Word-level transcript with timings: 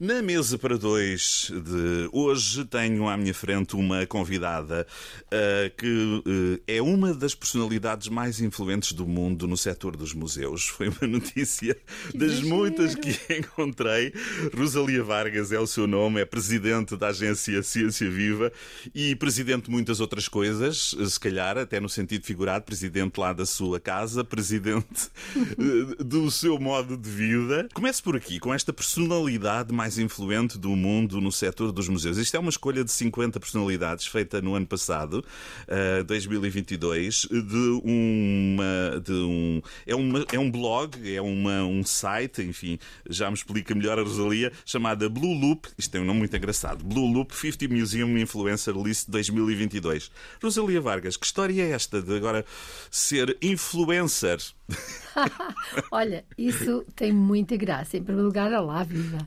Na 0.00 0.22
mesa 0.22 0.56
para 0.56 0.78
dois 0.78 1.52
de 1.52 2.08
hoje 2.10 2.64
tenho 2.64 3.06
à 3.06 3.18
minha 3.18 3.34
frente 3.34 3.76
uma 3.76 4.06
convidada 4.06 4.86
uh, 5.26 5.76
que 5.76 6.22
uh, 6.26 6.62
é 6.66 6.80
uma 6.80 7.12
das 7.12 7.34
personalidades 7.34 8.08
mais 8.08 8.40
influentes 8.40 8.92
do 8.92 9.06
mundo 9.06 9.46
no 9.46 9.58
setor 9.58 9.94
dos 9.98 10.14
museus. 10.14 10.68
Foi 10.68 10.88
uma 10.88 11.04
notícia 11.06 11.76
que 12.10 12.16
das 12.16 12.40
muitas 12.40 12.94
que 12.94 13.10
encontrei. 13.36 14.14
Rosalia 14.56 15.04
Vargas 15.04 15.52
é 15.52 15.58
o 15.58 15.66
seu 15.66 15.86
nome, 15.86 16.22
é 16.22 16.24
presidente 16.24 16.96
da 16.96 17.08
agência 17.08 17.62
Ciência 17.62 18.10
Viva 18.10 18.50
e 18.94 19.14
presidente 19.14 19.66
de 19.66 19.70
muitas 19.70 20.00
outras 20.00 20.28
coisas, 20.28 20.96
se 21.10 21.20
calhar 21.20 21.58
até 21.58 21.78
no 21.78 21.90
sentido 21.90 22.24
figurado, 22.24 22.64
presidente 22.64 23.20
lá 23.20 23.34
da 23.34 23.44
sua 23.44 23.78
casa, 23.78 24.24
presidente 24.24 25.10
uh, 25.36 25.96
do 26.02 26.30
seu 26.30 26.58
modo 26.58 26.96
de 26.96 27.10
vida. 27.10 27.68
Comece 27.74 28.02
por 28.02 28.16
aqui, 28.16 28.38
com 28.38 28.54
esta 28.54 28.72
personalidade 28.72 29.74
mais 29.74 29.89
mais 29.90 29.98
influente 29.98 30.56
do 30.56 30.70
mundo 30.76 31.20
no 31.20 31.32
setor 31.32 31.72
dos 31.72 31.88
museus. 31.88 32.16
Isto 32.16 32.36
é 32.36 32.40
uma 32.40 32.50
escolha 32.50 32.84
de 32.84 32.92
50 32.92 33.40
personalidades 33.40 34.06
feita 34.06 34.40
no 34.40 34.54
ano 34.54 34.66
passado, 34.66 35.14
uh, 35.14 35.24
eh, 35.66 36.02
2022, 36.04 37.26
de 37.28 37.80
uma. 37.82 39.00
De 39.00 39.12
um, 39.12 39.60
é, 39.84 39.94
uma, 39.94 40.24
é 40.32 40.38
um 40.38 40.48
blog, 40.48 40.96
é 41.12 41.20
uma, 41.20 41.64
um 41.64 41.82
site, 41.82 42.42
enfim, 42.42 42.78
já 43.08 43.28
me 43.28 43.34
explica 43.34 43.74
melhor 43.74 43.98
a 43.98 44.02
Rosalia, 44.02 44.52
chamada 44.64 45.08
Blue 45.08 45.34
Loop. 45.34 45.68
Isto 45.76 45.90
tem 45.90 46.00
um 46.00 46.04
nome 46.04 46.20
muito 46.20 46.36
engraçado. 46.36 46.84
Blue 46.84 47.12
Loop 47.12 47.34
50 47.34 47.74
Museum 47.74 48.16
Influencer 48.16 48.76
List 48.76 49.08
2022. 49.08 50.10
Rosalia 50.40 50.80
Vargas, 50.80 51.16
que 51.16 51.26
história 51.26 51.62
é 51.62 51.70
esta 51.70 52.00
de 52.00 52.14
agora 52.14 52.44
ser 52.90 53.36
influencer? 53.42 54.38
Olha, 55.90 56.24
isso 56.38 56.84
tem 56.94 57.12
muita 57.12 57.56
graça. 57.56 57.96
Em 57.96 58.02
primeiro 58.02 58.26
lugar, 58.26 58.52
olá, 58.52 58.82
viva. 58.84 59.26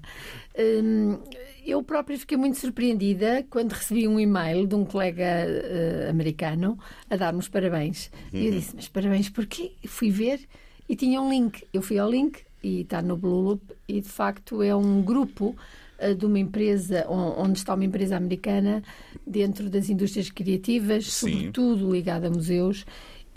Hum, 0.58 1.20
eu 1.66 1.82
própria 1.82 2.18
fiquei 2.18 2.38
muito 2.38 2.60
surpreendida 2.60 3.46
quando 3.50 3.72
recebi 3.72 4.08
um 4.08 4.20
e-mail 4.20 4.68
de 4.68 4.76
um 4.76 4.86
colega 4.86 5.46
uh, 5.48 6.10
americano 6.10 6.78
a 7.10 7.16
dar-me 7.16 7.40
os 7.40 7.48
parabéns. 7.48 8.12
Uhum. 8.32 8.40
E 8.40 8.46
eu 8.46 8.52
uhum. 8.52 8.60
disse, 8.60 8.76
mas 8.76 8.88
parabéns 8.88 9.30
porquê? 9.30 9.72
Fui 9.88 10.12
ver 10.12 10.42
e 10.88 10.96
tinha 10.96 11.22
um 11.22 11.30
link. 11.30 11.66
Eu 11.74 11.82
fui 11.82 11.98
ao 11.98 12.10
link 12.10 12.42
e 12.62 12.82
está 12.82 13.02
no 13.02 13.18
Blue 13.18 13.42
Loop 13.42 13.74
e 13.88 14.02
de 14.02 14.10
facto 14.10 14.62
é 14.62 14.76
um 14.76 15.02
grupo 15.02 15.56
uh, 16.00 16.14
de 16.14 16.26
uma 16.26 16.38
empresa, 16.38 17.06
onde 17.10 17.58
está 17.58 17.74
uma 17.74 17.86
empresa 17.86 18.18
americana 18.18 18.84
dentro 19.26 19.70
das 19.70 19.90
indústrias 19.90 20.30
criativas, 20.30 21.12
Sim. 21.12 21.32
sobretudo 21.32 21.92
ligada 21.92 22.28
a 22.28 22.30
museus 22.30 22.86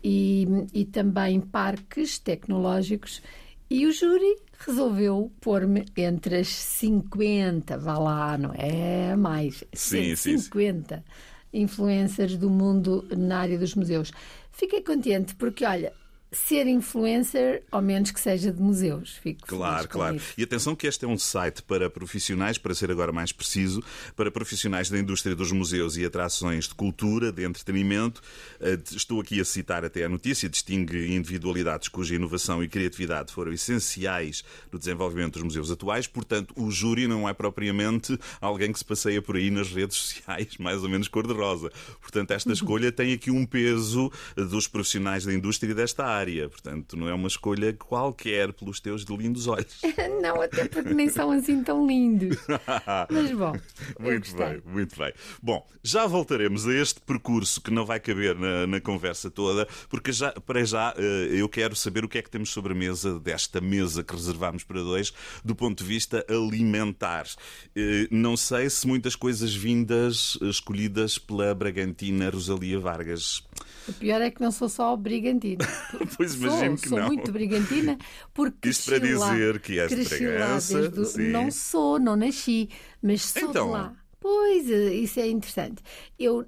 e, 0.02 0.46
e 0.74 0.84
também 0.84 1.40
parques 1.40 2.18
tecnológicos. 2.18 3.22
E 3.68 3.84
o 3.84 3.92
júri 3.92 4.36
resolveu 4.58 5.32
pôr-me 5.40 5.84
entre 5.96 6.36
as 6.36 6.48
50, 6.48 7.76
vá 7.78 7.98
lá, 7.98 8.38
não 8.38 8.52
é 8.54 9.16
mais, 9.16 9.64
sim, 9.72 10.14
50 10.14 10.96
sim, 10.96 11.02
sim. 11.02 11.04
influencers 11.52 12.36
do 12.36 12.48
mundo 12.48 13.06
na 13.16 13.40
área 13.40 13.58
dos 13.58 13.74
museus. 13.74 14.12
Fiquei 14.52 14.82
contente 14.82 15.34
porque, 15.34 15.64
olha, 15.64 15.92
ser 16.32 16.66
influencer, 16.66 17.62
ao 17.70 17.80
menos 17.80 18.10
que 18.10 18.20
seja 18.20 18.50
de 18.50 18.60
museus. 18.60 19.16
Fico 19.22 19.46
claro, 19.46 19.88
claro. 19.88 20.16
Isso. 20.16 20.34
E 20.36 20.42
atenção 20.42 20.74
que 20.74 20.86
este 20.86 21.04
é 21.04 21.08
um 21.08 21.18
site 21.18 21.62
para 21.62 21.88
profissionais, 21.88 22.58
para 22.58 22.74
ser 22.74 22.90
agora 22.90 23.12
mais 23.12 23.30
preciso, 23.30 23.82
para 24.16 24.30
profissionais 24.30 24.90
da 24.90 24.98
indústria 24.98 25.36
dos 25.36 25.52
museus 25.52 25.96
e 25.96 26.04
atrações 26.04 26.66
de 26.66 26.74
cultura, 26.74 27.30
de 27.30 27.44
entretenimento. 27.44 28.20
Eh, 28.60 28.78
estou 28.90 29.20
aqui 29.20 29.40
a 29.40 29.44
citar 29.44 29.84
até 29.84 30.04
a 30.04 30.08
notícia, 30.08 30.48
distingue 30.48 31.14
individualidades 31.14 31.88
cuja 31.88 32.16
inovação 32.16 32.62
e 32.62 32.68
criatividade 32.68 33.32
foram 33.32 33.52
essenciais 33.52 34.44
no 34.72 34.78
desenvolvimento 34.78 35.34
dos 35.34 35.42
museus 35.44 35.70
atuais. 35.70 36.08
Portanto, 36.08 36.52
o 36.56 36.70
júri 36.72 37.06
não 37.06 37.28
é 37.28 37.32
propriamente 37.32 38.18
alguém 38.40 38.72
que 38.72 38.78
se 38.78 38.84
passeia 38.84 39.22
por 39.22 39.36
aí 39.36 39.50
nas 39.50 39.72
redes 39.72 39.96
sociais, 39.96 40.56
mais 40.58 40.82
ou 40.82 40.88
menos 40.88 41.06
cor-de-rosa. 41.06 41.70
Portanto, 42.00 42.32
esta 42.32 42.50
escolha 42.52 42.90
tem 42.90 43.12
aqui 43.12 43.30
um 43.30 43.46
peso 43.46 44.10
dos 44.34 44.66
profissionais 44.66 45.24
da 45.24 45.32
indústria 45.32 45.74
desta 45.74 46.04
área 46.04 46.15
Portanto, 46.48 46.96
não 46.96 47.08
é 47.08 47.14
uma 47.14 47.28
escolha 47.28 47.72
qualquer 47.72 48.52
pelos 48.52 48.80
teus 48.80 49.02
lindos 49.02 49.46
olhos. 49.46 49.80
não, 50.22 50.40
até 50.40 50.66
porque 50.66 50.92
nem 50.94 51.08
são 51.08 51.30
assim 51.30 51.62
tão 51.62 51.86
lindos. 51.86 52.36
Mas 53.10 53.30
bom. 53.32 53.52
Muito 53.98 54.36
bem, 54.36 54.62
muito 54.64 54.98
bem. 54.98 55.12
Bom, 55.42 55.66
já 55.82 56.06
voltaremos 56.06 56.66
a 56.66 56.74
este 56.74 57.00
percurso 57.00 57.60
que 57.60 57.70
não 57.70 57.84
vai 57.84 58.00
caber 58.00 58.34
na, 58.36 58.66
na 58.66 58.80
conversa 58.80 59.30
toda, 59.30 59.66
porque 59.88 60.12
já, 60.12 60.32
para 60.32 60.64
já 60.64 60.94
eh, 60.96 61.28
eu 61.32 61.48
quero 61.48 61.76
saber 61.76 62.04
o 62.04 62.08
que 62.08 62.18
é 62.18 62.22
que 62.22 62.30
temos 62.30 62.50
sobre 62.50 62.72
a 62.72 62.76
mesa 62.76 63.18
desta 63.20 63.60
mesa 63.60 64.02
que 64.02 64.14
reservámos 64.14 64.64
para 64.64 64.80
dois, 64.80 65.12
do 65.44 65.54
ponto 65.54 65.82
de 65.82 65.88
vista 65.88 66.24
alimentar. 66.28 67.26
Eh, 67.74 68.08
não 68.10 68.36
sei 68.36 68.68
se 68.70 68.86
muitas 68.86 69.14
coisas 69.14 69.54
vindas 69.54 70.38
escolhidas 70.42 71.18
pela 71.18 71.54
Bragantina 71.54 72.30
Rosalia 72.30 72.78
Vargas. 72.78 73.42
O 73.88 73.92
pior 73.92 74.20
é 74.20 74.30
que 74.30 74.40
não 74.40 74.50
sou 74.50 74.68
só 74.68 74.96
brigantina. 74.96 75.64
pois 76.16 76.34
imagino 76.34 76.76
sou, 76.76 76.82
que 76.82 76.88
sou 76.88 76.98
não. 76.98 77.06
Sou 77.06 77.14
muito 77.14 77.32
brigantina 77.32 77.98
porque 78.34 78.68
Isto 78.68 78.90
para 78.90 78.98
dizer 78.98 79.52
lá, 79.52 79.58
que 79.58 79.78
és 79.78 80.08
Bragança. 80.18 80.88
Do... 80.88 81.18
Não 81.18 81.50
sou, 81.50 81.98
não 81.98 82.16
nasci, 82.16 82.68
mas 83.02 83.22
sou 83.22 83.50
então... 83.50 83.66
de 83.66 83.72
lá. 83.72 83.96
Pois, 84.18 84.68
eh, 84.68 84.94
isso 84.94 85.20
é 85.20 85.28
interessante. 85.28 85.82
Eu 86.18 86.44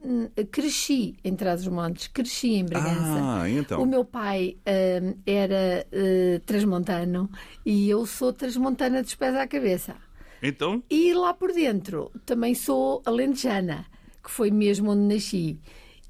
cresci 0.50 1.14
em 1.22 1.36
Trás-os-Montes, 1.36 2.08
cresci 2.08 2.54
em 2.54 2.64
Bragança. 2.64 3.42
Ah, 3.42 3.48
então. 3.48 3.80
O 3.80 3.86
meu 3.86 4.04
pai 4.04 4.56
uh, 4.66 5.18
era 5.24 5.86
uh, 5.86 6.40
transmontano 6.40 7.30
e 7.64 7.88
eu 7.88 8.04
sou 8.04 8.32
transmontana 8.32 9.00
dos 9.00 9.14
pés 9.14 9.36
à 9.36 9.46
cabeça. 9.46 9.94
Então? 10.42 10.82
E 10.90 11.14
lá 11.14 11.32
por 11.34 11.52
dentro 11.52 12.10
também 12.26 12.52
sou 12.52 13.00
alentejana, 13.04 13.86
que 14.24 14.30
foi 14.30 14.50
mesmo 14.50 14.90
onde 14.90 15.14
nasci. 15.14 15.60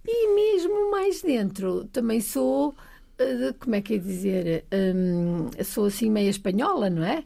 E 0.06 0.34
mesmo 0.34 0.90
mais 0.90 1.22
dentro, 1.22 1.84
também 1.86 2.20
sou, 2.20 2.70
uh, 2.70 3.54
como 3.58 3.74
é 3.76 3.82
que 3.82 3.94
é 3.94 3.98
dizer, 3.98 4.64
um, 4.72 5.50
sou 5.64 5.86
assim 5.86 6.10
meia 6.10 6.30
espanhola, 6.30 6.88
não 6.88 7.04
é? 7.04 7.24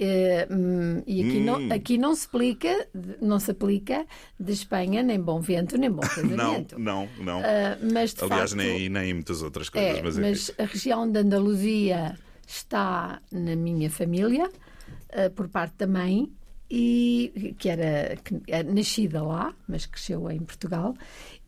Uh, 0.00 1.02
e 1.06 1.20
aqui, 1.20 1.38
hum. 1.38 1.44
não, 1.44 1.76
aqui 1.76 1.98
não 1.98 2.14
se 2.14 2.26
aplica, 2.26 2.88
não 3.20 3.38
se 3.38 3.50
aplica 3.50 4.06
de 4.38 4.52
Espanha 4.52 5.02
nem 5.02 5.20
bom 5.20 5.42
vento 5.42 5.76
nem 5.76 5.90
bom 5.90 6.00
casamento. 6.08 6.78
não, 6.78 7.06
não, 7.18 7.24
não. 7.24 7.40
Uh, 7.40 7.92
mas 7.92 8.14
Aliás, 8.18 8.52
facto, 8.52 8.56
nem, 8.56 8.88
nem 8.88 9.12
muitas 9.12 9.42
outras 9.42 9.68
coisas. 9.68 9.98
É, 9.98 10.02
mas, 10.02 10.16
mas 10.16 10.52
a 10.58 10.64
região 10.64 11.10
de 11.10 11.18
Andaluzia 11.18 12.18
está 12.46 13.20
na 13.30 13.54
minha 13.54 13.90
família, 13.90 14.48
uh, 14.48 15.30
por 15.34 15.48
parte 15.48 15.74
da 15.76 15.86
mãe, 15.86 16.32
e 16.70 17.54
que 17.58 17.68
era, 17.68 18.16
que 18.24 18.40
era 18.46 18.72
nascida 18.72 19.22
lá, 19.22 19.54
mas 19.68 19.84
cresceu 19.84 20.30
em 20.30 20.38
Portugal, 20.38 20.94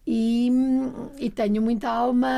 e, 0.06 0.50
e 1.18 1.30
tenho 1.30 1.62
muita 1.62 1.90
alma 1.90 2.28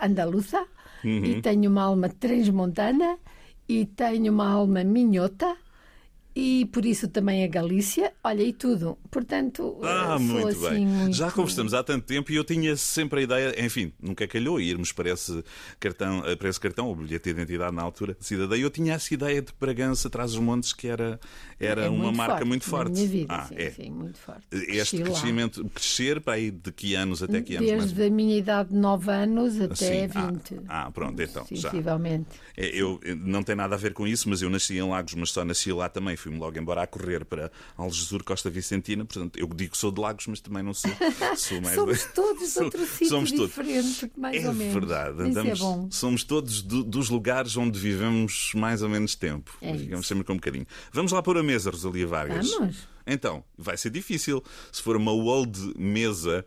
andaluza, 0.00 0.66
uhum. 1.04 1.24
e 1.24 1.42
tenho 1.42 1.70
uma 1.70 1.82
alma 1.82 2.08
transmontana, 2.08 3.18
e 3.68 3.84
tenho 3.86 4.32
uma 4.32 4.48
alma 4.50 4.84
minhota, 4.84 5.56
e 6.36 6.66
por 6.66 6.84
isso 6.84 7.08
também 7.08 7.42
a 7.42 7.46
Galícia. 7.46 8.12
Olha, 8.22 8.42
e 8.42 8.52
tudo. 8.52 8.98
Portanto, 9.10 9.80
ah, 9.82 10.18
muito 10.18 10.48
assim, 10.48 10.68
bem. 10.68 10.86
Muito... 10.86 11.16
Já 11.16 11.30
conversamos 11.30 11.72
há 11.72 11.82
tanto 11.82 12.04
tempo 12.04 12.30
e 12.30 12.36
eu 12.36 12.44
tinha 12.44 12.76
sempre 12.76 13.20
a 13.20 13.22
ideia, 13.22 13.64
enfim, 13.64 13.90
nunca 13.98 14.28
calhou 14.28 14.60
irmos 14.60 14.92
para 14.92 15.10
esse 15.10 15.42
cartão, 15.80 16.22
para 16.38 16.48
esse 16.50 16.60
cartão, 16.60 16.90
o 16.90 16.94
bilhete 16.94 17.24
de 17.24 17.30
identidade 17.30 17.74
na 17.74 17.80
altura 17.80 18.14
de 18.20 18.26
cidadã. 18.26 18.54
Eu 18.54 18.68
tinha 18.68 18.92
essa 18.92 19.14
ideia 19.14 19.40
de 19.40 19.50
Bragança, 19.58 20.10
traz 20.10 20.32
os 20.34 20.38
montes, 20.38 20.74
que 20.74 20.86
era, 20.86 21.18
era 21.58 21.86
é 21.86 21.88
uma 21.88 22.12
marca 22.12 22.34
forte, 22.34 22.46
muito 22.46 22.64
forte. 22.66 22.90
Na 22.90 22.96
minha 22.96 23.08
vida, 23.08 23.34
ah, 23.34 23.46
sim, 23.46 23.54
é. 23.56 23.70
sim, 23.70 23.90
muito 23.90 24.18
forte. 24.18 24.42
Este 24.52 25.02
crescimento, 25.02 25.62
lá. 25.62 25.70
crescer 25.70 26.20
para 26.20 26.34
aí 26.34 26.50
de 26.50 26.70
que 26.70 26.94
anos 26.94 27.22
até 27.22 27.40
que 27.40 27.56
anos? 27.56 27.70
Desde 27.70 28.04
a 28.04 28.10
minha 28.10 28.36
idade 28.36 28.68
de 28.68 28.76
9 28.76 29.10
anos 29.10 29.58
até 29.58 29.74
sim. 29.74 30.06
20. 30.06 30.60
Ah, 30.68 30.82
ah, 30.82 30.90
pronto, 30.90 31.22
então. 31.22 31.46
Sensivelmente. 31.46 32.28
Já. 32.54 32.62
É, 32.62 32.68
eu, 32.76 33.00
não 33.24 33.42
tem 33.42 33.56
nada 33.56 33.74
a 33.74 33.78
ver 33.78 33.94
com 33.94 34.06
isso, 34.06 34.28
mas 34.28 34.42
eu 34.42 34.50
nasci 34.50 34.76
em 34.76 34.86
Lagos, 34.86 35.14
mas 35.14 35.30
só 35.30 35.42
nasci 35.42 35.72
lá 35.72 35.88
também. 35.88 36.14
Fui-me 36.26 36.40
logo 36.40 36.58
embora 36.58 36.82
a 36.82 36.86
correr 36.88 37.24
para 37.24 37.52
Algesur, 37.76 38.24
Costa 38.24 38.50
Vicentina. 38.50 39.04
Portanto, 39.04 39.38
eu 39.38 39.46
digo 39.46 39.70
que 39.70 39.78
sou 39.78 39.92
de 39.92 40.00
Lagos, 40.00 40.26
mas 40.26 40.40
também 40.40 40.60
não 40.60 40.74
sou. 40.74 40.90
sou 41.38 41.60
mais 41.60 41.76
somos 41.76 42.04
todos 42.06 42.52
de 42.52 42.62
outro 42.64 42.84
sítio 42.84 43.06
somos 43.06 43.32
diferente, 43.32 44.00
todos. 44.00 44.16
mais 44.16 44.42
é 44.42 44.48
ou 44.48 44.54
menos. 44.54 44.74
Verdade. 44.74 45.20
É 45.20 45.24
Andamos, 45.24 45.60
é 45.60 45.86
somos 45.90 46.24
todos 46.24 46.62
do, 46.62 46.82
dos 46.82 47.10
lugares 47.10 47.56
onde 47.56 47.78
vivemos 47.78 48.50
mais 48.56 48.82
ou 48.82 48.88
menos 48.88 49.14
tempo. 49.14 49.56
É 49.62 49.78
Ficamos 49.78 50.08
sempre 50.08 50.24
com 50.24 50.32
um 50.32 50.36
bocadinho. 50.36 50.66
Vamos 50.92 51.12
lá 51.12 51.22
pôr 51.22 51.38
a 51.38 51.44
mesa, 51.44 51.70
Rosalia 51.70 52.08
Vargas. 52.08 52.50
Vamos. 52.50 52.88
Então, 53.06 53.44
vai 53.56 53.76
ser 53.76 53.90
difícil. 53.90 54.42
Se 54.72 54.82
for 54.82 54.96
uma 54.96 55.12
old 55.12 55.56
mesa 55.78 56.44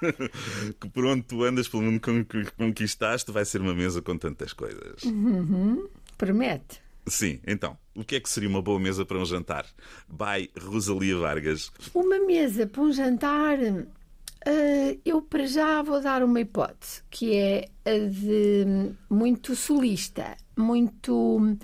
que 0.80 0.88
pronto 0.88 1.22
tu 1.26 1.44
andas 1.44 1.68
pelo 1.68 1.82
mundo 1.82 2.00
que 2.00 2.50
conquistaste, 2.52 3.30
vai 3.30 3.44
ser 3.44 3.60
uma 3.60 3.74
mesa 3.74 4.00
com 4.00 4.16
tantas 4.16 4.54
coisas. 4.54 5.02
Uhum. 5.02 5.86
Promete. 6.16 6.87
Sim, 7.10 7.40
então, 7.46 7.76
o 7.94 8.04
que 8.04 8.16
é 8.16 8.20
que 8.20 8.28
seria 8.28 8.48
uma 8.48 8.62
boa 8.62 8.78
mesa 8.78 9.04
para 9.04 9.18
um 9.18 9.24
jantar? 9.24 9.66
By 10.08 10.50
Rosalia 10.58 11.16
Vargas. 11.16 11.70
Uma 11.94 12.18
mesa 12.20 12.66
para 12.66 12.82
um 12.82 12.92
jantar, 12.92 13.58
uh, 13.58 15.00
eu 15.04 15.22
para 15.22 15.46
já 15.46 15.82
vou 15.82 16.00
dar 16.00 16.22
uma 16.22 16.40
hipótese, 16.40 17.02
que 17.10 17.34
é 17.34 17.68
a 17.84 17.98
de 18.08 18.92
muito 19.10 19.54
solista, 19.56 20.36
muito 20.56 21.58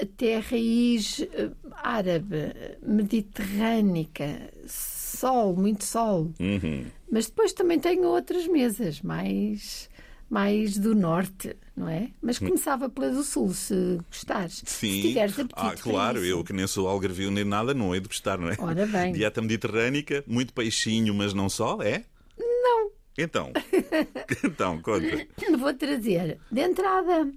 até 0.00 0.38
raiz 0.38 1.20
eh, 1.20 1.50
árabe, 1.72 2.54
mediterrânica, 2.82 4.50
sol, 4.66 5.56
muito 5.56 5.84
sol. 5.84 6.32
Uhum. 6.38 6.84
Mas 7.10 7.26
depois 7.26 7.52
também 7.52 7.78
tenho 7.78 8.04
outras 8.04 8.46
mesas, 8.46 9.00
mais, 9.00 9.88
mais 10.28 10.76
do 10.78 10.94
norte, 10.94 11.56
não 11.76 11.88
é? 11.88 12.10
Mas 12.22 12.38
começava 12.38 12.88
pela 12.88 13.10
do 13.10 13.22
sul, 13.22 13.52
se 13.52 13.98
gostares. 14.08 14.62
Se 14.64 14.86
Sim. 14.86 15.02
tiveres 15.02 15.38
apetite 15.38 15.60
ah, 15.60 15.74
claro, 15.78 16.24
eu 16.24 16.42
que 16.42 16.52
nem 16.52 16.66
sou 16.66 16.88
algarvio 16.88 17.30
nem 17.30 17.44
nada, 17.44 17.74
não 17.74 17.94
hei 17.94 18.00
de 18.00 18.08
gostar, 18.08 18.38
não 18.38 18.48
é? 18.48 18.56
Ora 18.58 18.86
bem. 18.86 19.12
Dieta 19.14 19.42
mediterrânica, 19.42 20.24
muito 20.26 20.54
peixinho, 20.54 21.14
mas 21.14 21.34
não 21.34 21.50
só, 21.50 21.82
é? 21.82 22.04
Não. 22.38 22.90
Então, 23.18 23.52
então, 24.42 24.80
conta. 24.80 25.26
Vou 25.58 25.74
trazer, 25.74 26.38
de 26.50 26.60
entrada, 26.60 27.30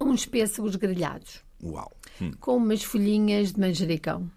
uns 0.00 0.26
pêssegos 0.26 0.74
grelhados. 0.74 1.44
Uau. 1.62 1.90
Hum. 2.20 2.30
com 2.38 2.56
umas 2.56 2.82
folhinhas 2.82 3.52
de 3.52 3.60
manjericão. 3.60 4.30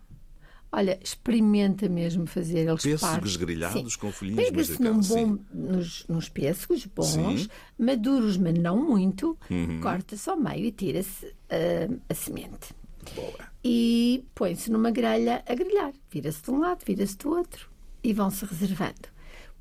Olha, 0.71 0.99
experimenta 1.01 1.87
mesmo 1.87 2.27
fazer 2.27 2.67
eles 2.67 2.83
Pêssegos 2.83 3.01
partem. 3.01 3.37
grelhados 3.39 3.93
Sim. 3.93 3.99
com 3.99 4.11
folhinhas 4.11 4.45
de 4.45 4.51
Pega-se 4.51 4.81
num 4.81 4.99
bom, 4.99 5.39
nos, 5.53 6.05
nos 6.07 6.29
pêssegos 6.29 6.85
bons, 6.85 7.07
Sim. 7.07 7.21
Uhum. 7.21 7.47
maduros, 7.85 8.37
mas 8.37 8.53
não 8.59 8.77
muito, 8.77 9.37
corta-se 9.81 10.29
ao 10.29 10.35
meio 10.37 10.65
e 10.65 10.71
tira-se 10.71 11.33
ah, 11.49 11.93
a 12.09 12.13
semente. 12.13 12.75
Boa. 13.15 13.39
E 13.63 14.25
põe-se 14.35 14.69
numa 14.69 14.91
grelha 14.91 15.41
a 15.47 15.55
grelhar. 15.55 15.93
Vira-se 16.11 16.43
de 16.43 16.51
um 16.51 16.59
lado, 16.59 16.83
vira-se 16.85 17.17
do 17.17 17.29
outro 17.29 17.69
e 18.03 18.11
vão-se 18.13 18.43
reservando. 18.45 19.07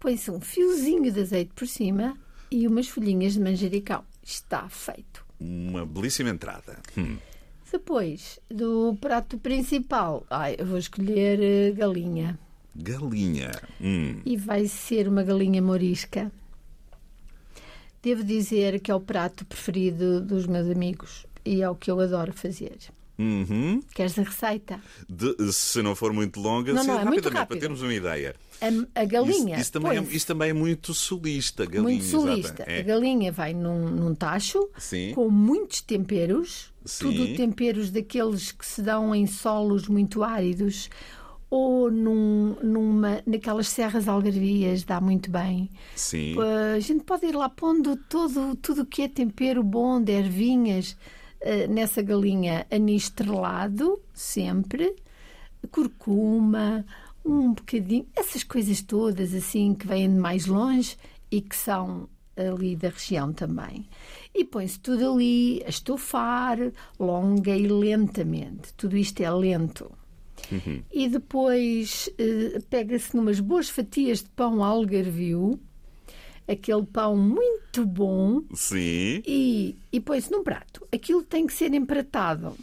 Põe-se 0.00 0.30
um 0.30 0.40
fiozinho 0.40 1.10
de 1.12 1.20
azeite 1.20 1.52
por 1.54 1.66
cima 1.68 2.16
e 2.50 2.66
umas 2.66 2.88
folhinhas 2.88 3.34
de 3.34 3.40
manjericão. 3.40 4.04
Está 4.22 4.68
feito. 4.68 5.24
Uma 5.38 5.86
belíssima 5.86 6.30
entrada. 6.30 6.78
Hum. 6.98 7.16
Depois 7.70 8.38
do 8.48 8.96
prato 9.00 9.38
principal, 9.38 10.24
ai, 10.30 10.56
eu 10.58 10.66
vou 10.66 10.78
escolher 10.78 11.40
eh, 11.42 11.72
galinha. 11.72 12.38
Galinha. 12.74 13.50
Hum. 13.80 14.20
E 14.24 14.36
vai 14.36 14.66
ser 14.66 15.08
uma 15.08 15.22
galinha 15.22 15.60
morisca. 15.60 16.30
Devo 18.02 18.22
dizer 18.22 18.80
que 18.80 18.90
é 18.90 18.94
o 18.94 19.00
prato 19.00 19.44
preferido 19.44 20.20
dos 20.20 20.46
meus 20.46 20.68
amigos 20.68 21.26
e 21.44 21.60
é 21.60 21.68
o 21.68 21.74
que 21.74 21.90
eu 21.90 21.98
adoro 21.98 22.32
fazer. 22.32 22.78
Uhum. 23.18 23.80
Queres 23.94 24.18
a 24.18 24.22
receita? 24.22 24.80
De- 25.08 25.52
se 25.52 25.80
não 25.82 25.94
for 25.94 26.12
muito 26.12 26.38
longa, 26.40 26.72
Não, 26.72 26.84
não, 26.84 26.94
é 26.98 27.04
muito 27.04 27.06
rapidamente, 27.06 27.30
para 27.30 27.40
rápido. 27.40 27.60
termos 27.60 27.82
uma 27.82 27.94
ideia. 27.94 28.34
A, 28.60 29.00
a 29.00 29.04
galinha. 29.04 29.54
Isso, 29.54 29.62
isso 29.62 29.72
também 29.72 29.98
é, 29.98 30.02
isso 30.02 30.26
também 30.26 30.50
é 30.50 30.52
muito 30.52 30.92
sulista, 30.94 31.64
galinha. 31.64 31.82
muito 31.82 32.04
sulista. 32.04 32.48
exata. 32.62 32.70
A 32.70 32.72
É. 32.74 32.82
galinha 32.82 33.32
vai 33.32 33.54
num, 33.54 33.88
num 33.90 34.14
tacho 34.14 34.68
Sim. 34.78 35.12
com 35.14 35.28
muitos 35.30 35.80
temperos, 35.80 36.72
Sim. 36.84 37.04
tudo 37.04 37.36
temperos 37.36 37.90
daqueles 37.90 38.52
que 38.52 38.64
se 38.66 38.82
dão 38.82 39.14
em 39.14 39.26
solos 39.26 39.88
muito 39.88 40.22
áridos 40.22 40.88
ou 41.48 41.90
num- 41.90 42.56
numa, 42.62 43.22
naquelas 43.26 43.68
serras 43.68 44.08
algarvias, 44.08 44.82
dá 44.84 45.00
muito 45.00 45.30
bem. 45.30 45.70
Sim. 45.94 46.34
A 46.74 46.80
gente 46.80 47.04
pode 47.04 47.24
ir 47.26 47.34
lá 47.36 47.48
pondo 47.48 47.96
todo, 48.08 48.56
tudo 48.56 48.82
o 48.82 48.86
que 48.86 49.02
é 49.02 49.08
tempero 49.08 49.62
bom, 49.62 50.02
de 50.02 50.12
ervinhas, 50.12 50.96
nessa 51.68 52.02
galinha 52.02 52.66
anis 52.70 53.04
estrelado, 53.04 54.00
sempre, 54.12 54.96
curcuma, 55.70 56.84
um 57.24 57.52
bocadinho, 57.52 58.06
essas 58.14 58.42
coisas 58.42 58.82
todas 58.82 59.34
assim 59.34 59.74
que 59.74 59.86
vêm 59.86 60.08
de 60.08 60.18
mais 60.18 60.46
longe 60.46 60.96
e 61.30 61.40
que 61.40 61.56
são 61.56 62.08
ali 62.36 62.76
da 62.76 62.90
região 62.90 63.32
também. 63.32 63.88
E 64.34 64.44
põe-se 64.44 64.78
tudo 64.78 65.12
ali 65.14 65.62
a 65.64 65.68
estufar, 65.68 66.58
longa 66.98 67.56
e 67.56 67.66
lentamente. 67.66 68.74
Tudo 68.74 68.96
isto 68.96 69.20
é 69.22 69.30
lento. 69.30 69.90
E 70.92 71.08
depois 71.08 72.10
eh, 72.18 72.60
pega-se 72.68 73.16
numas 73.16 73.40
boas 73.40 73.68
fatias 73.68 74.22
de 74.22 74.28
pão 74.30 74.62
algarvio, 74.62 75.58
aquele 76.48 76.84
pão 76.84 77.16
muito 77.16 77.84
bom, 77.84 78.42
Sim. 78.54 79.22
e, 79.26 79.76
e 79.92 80.00
põe-se 80.00 80.30
num 80.30 80.42
prato. 80.42 80.86
Aquilo 80.92 81.22
tem 81.22 81.46
que 81.46 81.52
ser 81.52 81.72
empratado 81.74 82.56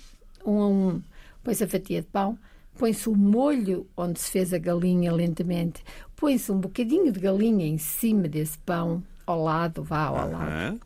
um 0.46 0.62
a 0.62 0.68
um. 0.68 1.02
Põe-se 1.44 1.64
a 1.64 1.68
fatia 1.68 2.02
de 2.02 2.08
pão, 2.08 2.38
põe-se 2.78 3.10
o 3.10 3.16
molho 3.16 3.86
onde 3.98 4.20
se 4.20 4.32
fez 4.32 4.54
a 4.54 4.58
galinha 4.58 5.12
lentamente, 5.12 5.84
põe-se 6.16 6.52
um 6.52 6.60
bocadinho 6.60 7.12
de 7.12 7.20
galinha 7.20 7.66
em 7.66 7.78
cima 7.78 8.28
desse 8.28 8.58
pão, 8.60 9.04
ao 9.26 9.44
lado, 9.44 9.84
vá 9.84 10.06
ao 10.06 10.16
lado. 10.16 10.36
Aham. 10.36 10.80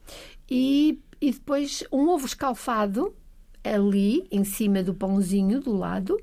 E, 0.49 0.99
e 1.21 1.31
depois 1.31 1.83
um 1.91 2.09
ovo 2.09 2.25
escalfado 2.25 3.13
ali 3.63 4.25
em 4.31 4.43
cima 4.43 4.81
do 4.81 4.93
pãozinho 4.93 5.59
do 5.59 5.75
lado, 5.75 6.19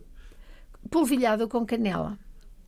polvilhado 0.91 1.47
com 1.49 1.65
canela. 1.65 2.19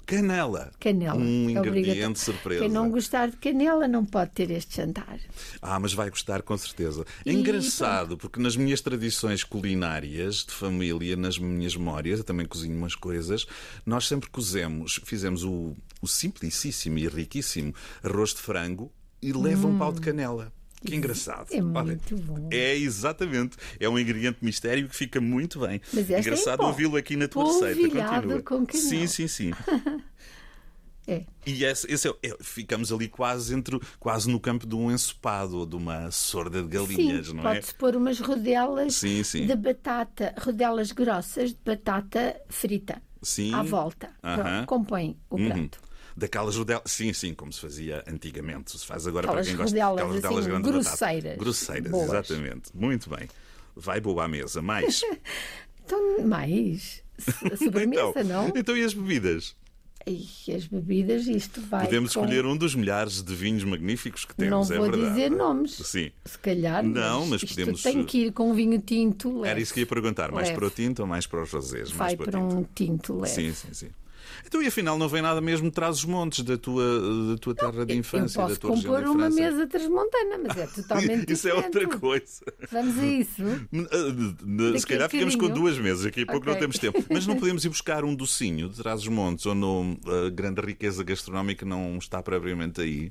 Canela. 0.07 0.71
Canela. 0.79 1.19
Um 1.19 1.49
É 1.49 1.53
ingrediente 1.53 2.21
surpresa. 2.21 2.61
Quem 2.61 2.71
não 2.71 2.89
gostar 2.89 3.29
de 3.29 3.37
canela 3.37 3.89
não 3.89 4.05
pode 4.05 4.31
ter 4.31 4.51
este 4.53 4.77
jantar. 4.77 5.19
Ah, 5.61 5.81
mas 5.81 5.93
vai 5.93 6.09
gostar 6.09 6.43
com 6.43 6.57
certeza. 6.57 7.05
É 7.25 7.31
E 7.31 7.35
engraçado, 7.35 8.17
porque 8.17 8.41
nas 8.41 8.57
minhas 8.57 8.81
tradições 8.81 9.43
culinárias 9.43 10.45
de 10.45 10.53
família, 10.53 11.17
nas 11.17 11.39
minhas 11.39 11.75
memórias, 11.75 12.21
eu 12.21 12.25
também 12.25 12.47
cozinho 12.47 12.77
umas 12.77 12.95
coisas, 12.95 13.47
nós 13.85 14.07
sempre 14.07 14.31
cozemos, 14.31 15.01
fizemos 15.05 15.43
o, 15.43 15.75
o 16.01 16.07
simplicíssimo 16.07 16.99
e 16.99 17.09
riquíssimo 17.09 17.75
arroz 18.03 18.31
de 18.33 18.41
frango 18.41 18.93
e 19.21 19.33
leva 19.33 19.67
um 19.67 19.77
pau 19.77 19.93
de 19.93 20.01
canela. 20.01 20.53
Que 20.87 20.97
engraçado. 20.97 21.47
é 21.53 21.63
Olha, 21.63 21.83
muito 21.85 22.17
bom. 22.17 22.49
É 22.51 22.75
exatamente. 22.77 23.57
É 23.79 23.89
um 23.89 23.99
ingrediente 23.99 24.39
mistério 24.43 24.89
que 24.89 24.97
fica 24.97 25.21
muito 25.21 25.61
bem. 25.61 25.81
Mas 25.93 26.05
esta 26.05 26.15
é 26.15 26.21
engraçado 26.21 26.59
pó. 26.59 26.67
ouvi-lo 26.69 26.97
aqui 26.97 27.17
na 27.17 27.29
tua 27.29 27.45
receita. 27.47 27.81
Continua. 27.89 28.43
com 28.43 28.67
canela. 28.67 28.89
Sim, 28.89 29.07
sim, 29.07 29.29
sim. 29.29 29.51
É. 31.09 31.23
E 31.47 31.63
esse, 31.65 31.87
esse 31.89 32.09
é, 32.09 32.13
é- 32.25 32.37
ficamos 32.41 32.91
ali 32.91 33.07
quase 33.07 33.55
entre 33.55 33.79
quase 34.01 34.29
no 34.29 34.41
campo 34.41 34.67
de 34.67 34.75
um 34.75 34.91
ensopado 34.91 35.57
ou 35.59 35.65
de 35.65 35.77
uma 35.77 36.11
sorda 36.11 36.61
de 36.61 36.69
galinhas, 36.69 37.29
sim, 37.29 37.33
não 37.35 37.49
é? 37.49 37.55
pode-se 37.55 37.75
pôr 37.77 37.95
umas 37.95 38.19
rodelas 38.19 38.97
Sim, 38.97 39.23
sim. 39.23 39.47
de 39.47 39.55
batata, 39.55 40.35
rodelas 40.37 40.91
grossas 40.91 41.51
de 41.51 41.59
batata 41.65 42.35
frita 42.49 43.01
Sim. 43.23 43.55
à 43.55 43.63
volta. 43.63 44.11
Aham. 44.21 44.43
Pronto, 44.43 44.67
compõe 44.67 45.17
o 45.31 45.37
Uhum. 45.37 45.49
Daquelas 46.17 46.57
rodelas, 46.57 46.83
sim, 46.87 47.13
sim, 47.13 47.35
como 47.35 47.53
se 47.53 47.61
fazia 47.61 48.03
antigamente. 48.07 48.79
Se 48.79 48.87
faz 48.87 49.07
agora 49.07 49.27
Aquelas 49.27 49.47
para 49.47 49.57
quem 49.57 49.63
gosta 49.65 49.77
rodelas, 49.87 49.99
aquelas 49.99 50.15
rodelas 50.17 50.39
assim, 50.39 50.49
grandes 50.49 50.71
de 50.71 50.77
batata. 50.79 50.97
grosseiras. 50.97 51.39
Grosseiras, 51.39 51.91
Boas. 51.91 52.09
exatamente. 52.09 52.71
Muito 52.75 53.11
bem. 53.11 53.29
Vai 53.77 54.01
boa 54.01 54.25
à 54.25 54.29
mesa. 54.29 54.63
Mais. 54.63 55.03
Então, 55.85 56.27
mais. 56.27 57.01
A 57.53 57.57
sobremesa, 57.57 58.11
então, 58.21 58.25
não? 58.25 58.53
então 58.57 58.77
e 58.77 58.83
as 58.83 58.93
bebidas? 58.93 59.55
Ai, 60.05 60.27
as 60.57 60.67
bebidas, 60.67 61.29
isto 61.29 61.61
vai. 61.61 61.85
Podemos 61.85 62.13
com- 62.13 62.21
escolher 62.25 62.45
um 62.45 62.57
dos 62.57 62.75
milhares 62.75 63.23
de 63.23 63.33
vinhos 63.35 63.63
magníficos 63.63 64.25
que 64.25 64.33
Não 64.37 64.63
temos, 64.65 64.71
é 64.73 64.79
vou 64.79 64.91
verdade. 64.91 65.11
dizer 65.15 65.31
nomes. 65.31 65.77
Sim. 65.77 66.11
Se 66.25 66.39
calhar. 66.41 66.83
Não, 66.83 67.25
mas 67.27 67.45
podemos- 67.45 67.83
Tem 67.85 68.05
que 68.05 68.19
ir 68.27 68.33
com 68.33 68.51
um 68.51 68.55
vinho 68.55 68.81
tinto 68.81 69.33
leve. 69.39 69.49
Era 69.51 69.61
isso 69.61 69.73
que 69.73 69.79
ia 69.79 69.87
perguntar. 69.87 70.33
Mais 70.33 70.49
Leve. 70.49 70.59
para 70.59 70.67
o 70.67 70.71
tinto 70.71 71.01
ou 71.03 71.07
mais 71.07 71.25
para 71.27 71.43
os 71.45 71.53
rosés? 71.53 71.93
Mais 71.93 71.97
Vai 72.15 72.17
para 72.17 72.29
o 72.29 72.31
para 72.33 72.41
tinto. 72.41 72.57
um 72.57 72.65
tinto 72.75 73.17
leve. 73.21 73.33
Sim, 73.35 73.53
sim, 73.55 73.69
sim. 73.73 73.89
Então, 74.45 74.63
e 74.63 74.67
afinal, 74.67 74.99
não 74.99 75.09
vem 75.09 75.23
nada 75.23 75.41
mesmo 75.41 75.71
traz 75.71 75.99
os 75.99 76.05
montes 76.05 76.43
da 76.45 76.57
tua, 76.59 76.85
da 77.33 77.39
tua 77.39 77.55
terra 77.55 77.87
de 77.87 77.95
infância, 77.97 78.47
da 78.47 78.57
tua 78.57 78.75
região 78.75 78.93
compor 78.93 79.05
de 79.05 79.09
uma 79.11 79.31
França? 79.31 79.41
mesa 79.41 79.67
transmontana, 79.67 80.39
mas 80.47 80.57
é 80.57 80.67
totalmente 80.75 81.33
Isso 81.33 81.49
é 81.49 81.55
outra 81.55 81.71
diferente. 81.71 81.99
coisa. 82.01 82.41
Vamos 82.71 82.99
a 82.99 83.07
isso. 83.07 83.43
Se 84.79 84.85
a 84.85 84.89
calhar 84.89 85.11
ficamos 85.11 85.37
com 85.37 85.49
duas 85.49 85.79
mesas, 85.79 86.05
daqui 86.05 86.23
a 86.23 86.27
pouco 86.27 86.47
não 86.47 86.53
Ok. 86.53 86.61
temos 86.61 86.79
tempo. 86.79 87.05
Mas 87.11 87.27
não 87.27 87.37
podemos 87.41 87.65
ir 87.65 87.69
buscar 87.69 88.05
um 88.05 88.15
docinho 88.15 88.69
de 88.69 88.77
trás 88.77 89.01
os 89.03 89.09
montes, 89.09 89.45
onde 89.47 89.67
a 90.27 90.31
grande 90.31 90.61
riqueza 90.61 91.03
gastronómica 91.05 91.65
não 91.67 91.97
está 91.99 92.23
propriamente 92.23 92.81
aí. 92.81 93.11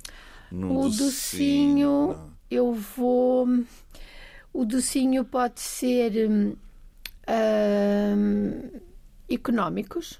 Num 0.50 0.76
O 0.78 0.88
docinho, 0.88 2.08
não. 2.08 2.30
eu 2.50 2.72
vou. 2.74 3.48
O 4.52 4.64
docinho 4.64 5.24
pode 5.24 5.60
ser 5.60 6.30
hum, 6.30 6.54
hum, 7.28 8.70
económicos 9.28 10.18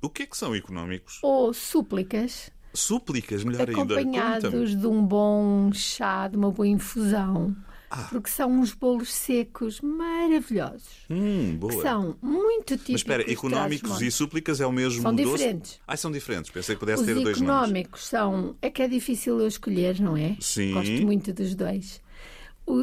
O 0.00 0.08
que 0.08 0.22
é 0.22 0.26
que 0.26 0.36
são 0.36 0.54
económicos? 0.54 1.18
ou 1.22 1.52
súplicas, 1.52 2.50
Súplicas, 2.74 3.42
melhor 3.44 3.62
ainda. 3.68 3.72
Conta-me. 3.74 4.00
acompanhados 4.18 4.76
de 4.78 4.86
um 4.86 5.02
bom 5.04 5.70
chá, 5.72 6.28
de 6.28 6.36
uma 6.36 6.50
boa 6.52 6.68
infusão. 6.68 7.56
Ah. 7.90 8.06
Porque 8.10 8.28
são 8.28 8.50
uns 8.52 8.74
bolos 8.74 9.10
secos 9.12 9.80
maravilhosos. 9.80 11.06
Hum, 11.08 11.52
Que 11.52 11.56
boa. 11.56 11.82
são 11.82 12.16
muito 12.20 12.76
típicos. 12.76 12.90
Mas 12.90 13.00
espera, 13.00 13.32
económicos 13.32 14.02
e 14.02 14.10
súplicas 14.10 14.60
é 14.60 14.66
o 14.66 14.70
mesmo 14.72 15.00
São 15.02 15.14
doce? 15.14 15.32
diferentes. 15.32 15.80
Ah, 15.86 15.96
são 15.96 16.12
diferentes. 16.12 16.50
Pensei 16.50 16.74
que 16.74 16.80
pudesse 16.80 17.00
Os 17.00 17.06
ter 17.06 17.14
dois 17.14 17.40
nomes. 17.40 17.40
económicos 17.40 18.06
são. 18.06 18.54
É 18.60 18.68
que 18.70 18.82
é 18.82 18.86
difícil 18.88 19.40
eu 19.40 19.48
escolher, 19.48 19.98
não 20.00 20.14
é? 20.16 20.36
Sim. 20.38 20.74
Gosto 20.74 21.02
muito 21.06 21.32
dos 21.32 21.54
dois. 21.54 22.00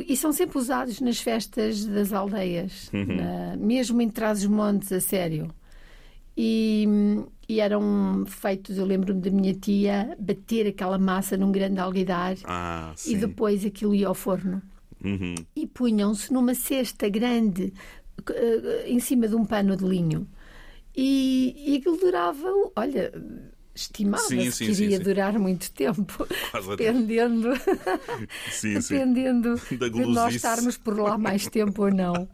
E 0.07 0.17
são 0.17 0.33
sempre 0.33 0.57
usados 0.57 0.99
nas 0.99 1.19
festas 1.19 1.85
das 1.85 2.11
aldeias, 2.11 2.89
Uhum. 2.91 3.05
na- 3.15 3.55
mesmo 3.57 4.01
em 4.01 4.09
Trás-os-Montes, 4.09 4.91
a 4.91 4.99
sério. 4.99 5.53
E, 6.37 6.85
e 7.47 7.59
eram 7.61 8.25
feitos, 8.27 8.77
eu 8.77 8.85
lembro-me 8.85 9.21
da 9.21 9.29
minha 9.29 9.53
tia 9.53 10.15
bater 10.19 10.67
aquela 10.67 10.97
massa 10.97 11.37
num 11.37 11.51
grande 11.51 11.79
alguidar 11.79 12.35
Ah, 12.43 12.93
e 13.05 13.15
depois 13.15 13.65
aquilo 13.65 13.95
ia 13.95 14.07
ao 14.07 14.15
forno. 14.15 14.61
Uhum. 15.03 15.35
E 15.55 15.67
punham-se 15.67 16.33
numa 16.33 16.53
cesta 16.53 17.07
grande 17.07 17.71
eh, 18.29 18.85
em 18.87 18.99
cima 18.99 19.27
de 19.27 19.35
um 19.35 19.45
pano 19.45 19.75
de 19.77 19.85
linho. 19.85 20.27
E, 20.95 21.53
e 21.57 21.77
aquilo 21.77 21.97
durava, 21.97 22.47
olha, 22.75 23.11
estimava-se 23.75 24.35
que 24.65 24.71
iria 24.71 24.73
sim, 24.73 24.97
sim. 24.97 24.99
durar 25.03 25.37
muito 25.37 25.69
tempo, 25.71 26.25
Quase 26.51 26.69
dependendo, 26.69 27.49
Sim, 28.49 28.79
dependendo 28.79 29.55
de 29.69 30.05
nós 30.05 30.33
estarmos 30.35 30.77
por 30.77 30.97
lá 30.97 31.17
mais 31.17 31.47
tempo 31.47 31.83
ou 31.83 31.91
não, 31.93 32.27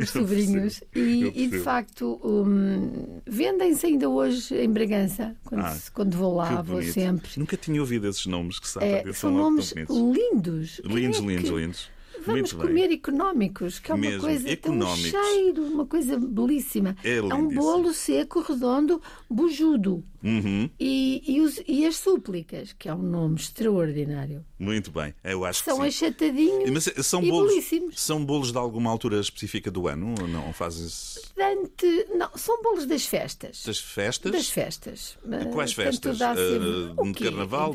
os 0.00 0.10
sobrinhos. 0.10 0.82
E, 0.94 1.30
e, 1.34 1.46
de 1.48 1.58
facto, 1.60 2.20
hum, 2.24 3.20
vendem-se 3.26 3.86
ainda 3.86 4.08
hoje 4.08 4.54
em 4.54 4.70
Bragança. 4.70 5.34
Quando, 5.44 5.60
Ah, 5.64 5.76
quando 5.92 6.16
vou 6.16 6.34
lá, 6.36 6.62
Que 6.62 6.70
vou 6.70 6.82
sempre. 6.82 7.30
Nunca 7.36 7.56
tinha 7.56 7.80
ouvido 7.80 8.08
esses 8.08 8.26
nomes 8.26 8.58
que 8.58 8.68
sabem. 8.68 8.88
É, 8.90 9.12
são 9.12 9.30
nomes 9.30 9.72
lindos. 9.72 10.80
Lindos, 10.84 11.18
é 11.18 11.20
que- 11.20 11.26
lindos, 11.26 11.50
lindos. 11.50 11.93
Vamos 12.26 12.52
Muito 12.52 12.56
bem. 12.56 12.66
comer 12.66 12.92
económicos, 12.94 13.78
que 13.78 13.90
é 13.90 13.94
uma 13.94 14.00
Mesmo, 14.06 14.20
coisa 14.22 14.50
económicos. 14.50 15.10
tem 15.10 15.20
um 15.20 15.24
cheiro, 15.24 15.62
uma 15.66 15.86
coisa 15.86 16.18
belíssima. 16.18 16.96
É 17.04 17.20
um 17.20 17.28
lindíssimo. 17.28 17.54
bolo 17.62 17.92
seco, 17.94 18.40
redondo, 18.40 19.00
bujudo. 19.28 20.02
Uhum, 20.22 20.70
E, 20.80 21.22
e, 21.36 21.40
os- 21.42 21.60
e 21.68 21.84
as 21.84 21.96
súplicas, 21.96 22.72
que 22.72 22.88
é 22.88 22.94
um 22.94 23.02
nome 23.02 23.36
extraordinário. 23.36 24.42
muito 24.58 24.90
bem. 24.90 25.14
Eu 25.22 25.44
acho 25.44 25.62
São 25.62 25.80
que 25.80 25.90
sim. 25.90 26.06
achatadinhos 26.06 26.70
Mas 26.70 26.86
eh, 26.88 27.02
são 27.02 27.22
e 27.22 27.28
bolos, 27.28 27.50
belíssimos. 27.50 28.00
são 28.00 28.24
bolos 28.24 28.50
de 28.50 28.56
alguma 28.56 28.90
altura 28.90 29.20
específica 29.20 29.70
do 29.70 29.86
ano 29.86 30.14
ou 30.18 30.26
não? 30.26 30.50
Fazes 30.54 31.18
Dante, 31.36 32.06
não, 32.16 32.30
são 32.36 32.62
bolos 32.62 32.86
das 32.86 33.04
festas. 33.04 33.62
das 33.66 33.78
festas? 33.78 34.32
Das 34.32 34.48
festas. 34.48 35.18
Quais 35.52 35.74
Portanto, 35.74 35.74
festas? 35.74 36.18
dá 36.18 36.34
sempre- 36.34 36.68
Eh, 36.68 36.94
o 36.96 37.12
quê? 37.12 37.24
carnaval? 37.24 37.72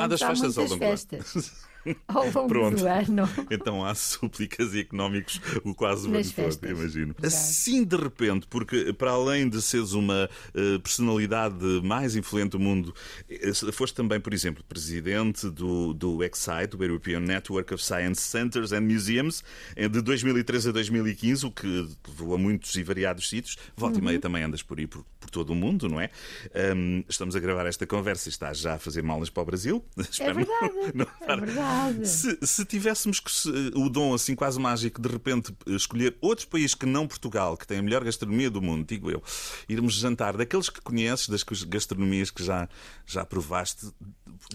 Ah, 0.00 0.06
das 0.06 0.22
há 0.22 0.28
festas 0.28 0.56
ao 0.56 0.64
longo 0.64 0.78
festas. 0.78 1.34
Ao 2.08 2.24
longo 2.30 2.48
Pronto. 2.48 2.76
do 2.78 2.86
ano. 2.86 3.28
Então 3.50 3.84
há 3.84 3.94
súplicas 3.94 4.74
e 4.74 4.80
económicos 4.80 5.40
o 5.64 5.74
quase 5.74 6.06
o 6.08 6.14
ano 6.14 6.30
todo, 6.32 6.68
imagino. 6.68 7.14
Assim, 7.22 7.84
de 7.84 7.96
repente, 7.96 8.46
porque 8.48 8.92
para 8.92 9.12
além 9.12 9.48
de 9.48 9.60
seres 9.62 9.92
uma 9.92 10.28
eh, 10.54 10.78
personalidade 10.78 11.64
mais 11.82 12.14
influente 12.16 12.50
do 12.52 12.60
mundo, 12.60 12.94
eh, 13.28 13.52
foste 13.72 13.94
também, 13.94 14.20
por 14.20 14.32
exemplo, 14.34 14.62
presidente 14.68 15.48
do, 15.50 15.92
do 15.94 16.22
EXCITE, 16.22 16.76
do 16.76 16.84
European 16.84 17.20
Network 17.20 17.72
of 17.74 17.82
Science 17.84 18.20
Centers 18.22 18.72
and 18.72 18.82
Museums, 18.82 19.42
eh, 19.76 19.88
de 19.88 20.00
2013 20.02 20.68
a 20.68 20.72
2015, 20.72 21.46
o 21.46 21.50
que 21.50 21.66
levou 22.08 22.34
a 22.34 22.38
muitos 22.38 22.74
e 22.76 22.82
variados 22.82 23.28
sítios. 23.28 23.56
Volta 23.76 23.98
e 23.98 24.02
meia 24.02 24.16
Uhum. 24.16 24.20
também 24.20 24.42
andas 24.42 24.62
por 24.62 24.78
aí, 24.78 24.86
por, 24.86 25.04
por 25.18 25.30
todo 25.30 25.50
o 25.50 25.54
mundo, 25.54 25.88
não 25.88 26.00
é? 26.00 26.10
Ahm, 26.54 27.02
estamos 27.08 27.34
a 27.36 27.40
gravar 27.40 27.64
esta 27.66 27.86
conversa 27.86 28.28
e 28.28 28.32
estás 28.32 28.58
já 28.58 28.74
a 28.74 28.78
fazer 28.78 29.02
malas 29.02 29.30
para 29.30 29.42
o 29.42 29.46
Brasil. 29.46 29.84
É 29.96 30.02
Espero 30.02 30.34
verdade. 30.34 30.92
não- 30.94 31.06
não- 31.28 31.34
É 31.34 31.36
verdade. 31.36 31.69
Se, 32.04 32.38
se 32.46 32.64
tivéssemos 32.64 33.20
que 33.20 33.30
se- 33.30 33.48
o 33.74 33.88
dom 33.88 34.14
assim 34.14 34.34
quase 34.34 34.58
mágico 34.60 35.00
de 35.00 35.08
repente 35.08 35.54
escolher 35.66 36.16
outros 36.20 36.44
países 36.46 36.74
que 36.74 36.86
não 36.86 37.06
Portugal, 37.06 37.56
que 37.56 37.66
tem 37.66 37.78
a 37.78 37.82
melhor 37.82 38.04
gastronomia 38.04 38.50
do 38.50 38.60
mundo, 38.62 38.86
digo 38.86 39.10
eu, 39.10 39.22
irmos 39.68 39.94
jantar 39.94 40.36
daqueles 40.36 40.68
que 40.68 40.80
conheces, 40.80 41.28
das 41.28 41.42
gastronomias 41.42 42.30
que 42.30 42.42
já, 42.44 42.68
já 43.06 43.24
provaste, 43.24 43.88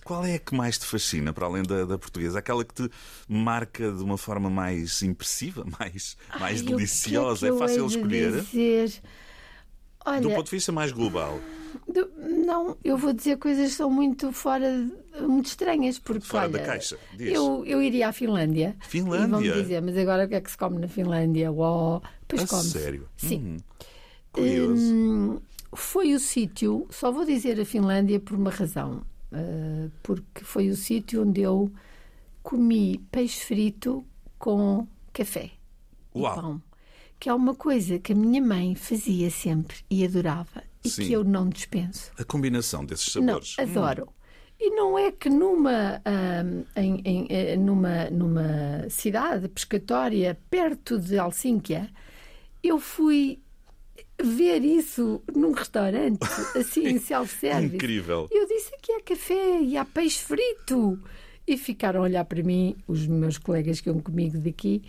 qual 0.04 0.26
é 0.26 0.36
a 0.36 0.40
que 0.40 0.56
mais 0.56 0.78
te 0.78 0.86
fascina, 0.86 1.32
para 1.34 1.46
além 1.46 1.64
da, 1.64 1.86
da 1.86 1.98
portuguesa? 1.98 2.40
Aquela 2.40 2.64
que 2.66 2.74
te 2.74 2.90
marca 3.28 3.92
de 3.92 4.04
uma 4.04 4.18
forma 4.18 4.50
mais 4.50 5.02
impressiva, 5.02 5.66
mais, 5.80 6.18
mais 6.40 6.60
Ai, 6.60 6.66
que 6.66 6.74
deliciosa? 6.74 7.48
é, 7.48 7.50
É, 7.50 7.58
fácil 7.58 7.86
escolher? 7.88 8.32
dizer? 8.44 9.02
Do 9.02 9.02
Olha, 10.06 10.36
ponto 10.36 10.46
de 10.46 10.52
vista 10.52 10.72
mais 10.72 10.92
global. 10.92 11.40
do- 11.88 12.10
não, 12.46 12.78
eu 12.84 12.98
vou 12.98 13.12
dizer 13.14 13.38
coisas 13.38 13.72
que 13.72 13.76
são 13.78 13.90
muito 13.90 14.32
fora, 14.32 14.70
de- 14.72 15.22
muito 15.22 15.48
estranhas, 15.48 15.98
porque 16.00 16.26
Fora 16.26 16.48
da 16.50 16.58
olha, 16.60 16.66
caixa, 16.68 16.98
diz. 17.14 17.34
Eu, 17.34 17.64
eu 17.66 17.82
iria 17.82 18.10
à 18.10 18.12
Finlândia. 18.14 18.76
Finlândia? 18.82 19.26
E 19.26 19.30
vão-me 19.30 19.52
dizer, 19.62 19.82
mas 19.82 19.98
agora 19.98 20.26
o 20.26 20.28
que 20.30 20.36
é 20.36 20.42
que 20.42 20.52
se 20.52 20.58
come 20.58 20.78
na 20.80 20.88
Finlândia? 20.88 21.52
Uau, 21.52 22.02
pois 22.28 22.44
A 22.44 22.48
come 22.48 22.64
sério? 22.64 23.10
Sim. 23.18 23.40
Hum, 23.40 23.58
curioso. 24.32 24.94
Hum, 24.94 25.40
foi 25.74 26.14
o 26.14 26.20
sítio, 26.20 26.88
só 26.90 27.12
vou 27.12 27.26
dizer 27.26 27.60
a 27.60 27.66
Finlândia 27.66 28.20
por 28.20 28.38
uma 28.38 28.50
razão, 28.52 29.02
ah, 29.32 29.90
porque 30.04 30.44
foi 30.44 30.70
o 30.70 30.76
sítio 30.76 31.24
onde 31.24 31.42
eu 31.42 31.72
comi 32.44 33.00
peixe 33.12 33.44
frito 33.44 34.06
com 34.38 34.88
café 35.12 35.52
e 36.14 36.20
Uau. 36.22 36.36
pão, 36.36 36.62
que 37.20 37.28
é 37.30 37.34
uma 37.34 37.56
coisa 37.56 37.98
que 38.00 38.14
a 38.14 38.16
minha 38.16 38.42
mãe 38.42 38.76
fazia 38.76 39.30
sempre 39.30 39.78
e 39.90 40.06
adorava 40.06 40.64
e 40.86 40.90
Sim. 40.90 41.08
que 41.08 41.14
eu 41.14 41.24
não 41.24 41.50
dispenso. 41.50 42.12
A 42.18 42.24
combinação 42.24 42.86
desses 42.86 43.14
Não, 43.16 43.42
sabores. 43.42 43.56
adoro. 43.60 44.08
E 44.60 44.70
não 44.70 44.98
é 44.98 45.12
que 45.12 45.30
numa, 45.30 46.02
ahm, 46.06 46.64
em- 46.78 47.02
em- 47.04 47.28
eh, 47.30 47.58
numa, 47.58 48.10
numa 48.10 48.90
cidade 48.90 49.50
pescatória 49.50 50.38
perto 50.50 50.98
de 50.98 51.16
Helsínquia, 51.16 51.90
eu 52.64 52.80
fui 52.80 53.40
ver 54.22 54.64
isso 54.64 55.22
num 55.36 55.52
restaurante, 55.52 56.20
assim, 56.56 56.88
em 56.88 56.98
self-service. 57.00 57.76
Incrível. 57.76 58.28
Eu 58.32 58.48
disse 58.48 58.72
que 58.82 58.94
há 58.94 59.02
café 59.02 59.60
e 59.62 59.76
há 59.78 59.84
peixe 59.84 60.20
frito. 60.20 61.00
E 61.48 61.58
ficaram 61.58 62.00
a 62.00 62.04
olhar 62.04 62.26
para 62.26 62.42
mim, 62.42 62.76
os 62.88 63.06
meus 63.06 63.38
colegas 63.38 63.80
que 63.80 63.88
iam 63.90 64.00
comigo 64.00 64.40
daqui, 64.40 64.82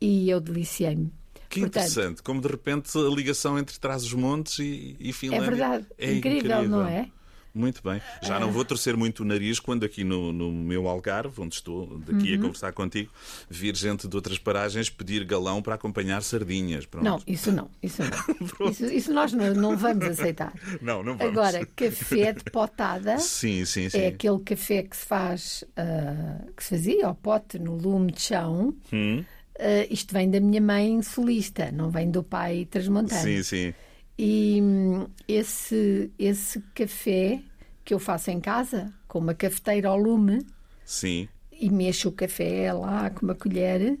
e 0.00 0.28
eu 0.28 0.40
deliciei-me. 0.40 1.12
Que 1.50 1.60
Portanto, 1.60 1.82
interessante, 1.84 2.22
como 2.22 2.40
de 2.40 2.46
repente 2.48 2.96
a 2.96 3.00
ligação 3.14 3.58
entre 3.58 3.78
Trás-os-Montes 3.78 4.60
e, 4.60 4.96
e 5.00 5.10
É 5.10 5.12
Finlândia. 5.12 5.50
verdade, 5.50 5.86
É 5.98 6.12
incrível, 6.14 6.68
não 6.68 6.86
é? 6.86 7.08
Muito 7.52 7.82
bem. 7.82 8.00
Já 8.22 8.38
não 8.38 8.52
vou 8.52 8.64
torcer 8.64 8.96
muito 8.96 9.24
o 9.24 9.26
nariz 9.26 9.58
quando 9.58 9.82
aqui 9.82 10.04
no, 10.04 10.32
no 10.32 10.52
meu 10.52 10.86
Algarve, 10.86 11.40
onde 11.42 11.56
estou 11.56 11.98
daqui 11.98 12.34
Uhum. 12.34 12.38
a 12.38 12.42
conversar 12.42 12.72
contigo, 12.72 13.10
vir 13.50 13.74
gente 13.74 14.06
de 14.06 14.14
outras 14.14 14.38
paragens 14.38 14.88
pedir 14.88 15.24
galão 15.24 15.60
para 15.60 15.74
acompanhar 15.74 16.22
sardinhas. 16.22 16.86
Pronto. 16.86 17.04
Não, 17.04 17.20
isso 17.26 17.50
não, 17.50 17.68
isso 17.82 18.02
não. 18.04 18.70
isso, 18.70 18.84
isso 18.84 19.12
nós 19.12 19.32
não, 19.32 19.52
não 19.52 19.76
vamos 19.76 20.04
aceitar. 20.04 20.52
não, 20.80 21.02
não 21.02 21.16
vamos. 21.16 21.32
Agora, 21.36 21.66
café 21.74 22.32
de 22.34 22.44
potada 22.44 23.18
Sim, 23.18 23.64
sim, 23.64 23.88
sim. 23.90 23.98
é 23.98 24.06
aquele 24.06 24.38
café 24.44 24.84
que 24.84 24.96
se 24.96 25.06
faz, 25.06 25.64
ah, 25.76 26.44
que 26.56 26.62
se 26.62 26.70
fazia 26.76 27.08
ao 27.08 27.16
pote 27.16 27.58
no 27.58 27.74
lume 27.76 28.12
de 28.12 28.20
chão. 28.20 28.72
Hum, 28.92 29.24
Ah, 29.58 29.86
isto 29.90 30.12
vem 30.12 30.30
da 30.30 30.40
minha 30.40 30.60
mãe 30.60 31.02
solista, 31.02 31.70
não 31.70 31.90
vem 31.90 32.10
do 32.10 32.22
pai 32.22 32.66
transmontano. 32.70 33.20
sim, 33.20 33.42
sim. 33.42 33.74
E 34.18 34.60
hum, 34.62 35.06
esse, 35.26 36.10
esse 36.18 36.60
café 36.74 37.40
que 37.84 37.94
eu 37.94 37.98
faço 37.98 38.30
em 38.30 38.38
casa, 38.38 38.92
com 39.08 39.18
uma 39.18 39.34
cafeteira 39.34 39.88
ao 39.88 39.96
lume, 39.98 40.46
Sim. 40.84 41.26
e 41.50 41.70
mexo 41.70 42.10
o 42.10 42.12
café 42.12 42.70
lá 42.72 43.08
com 43.08 43.24
uma 43.24 43.34
colher, 43.34 43.98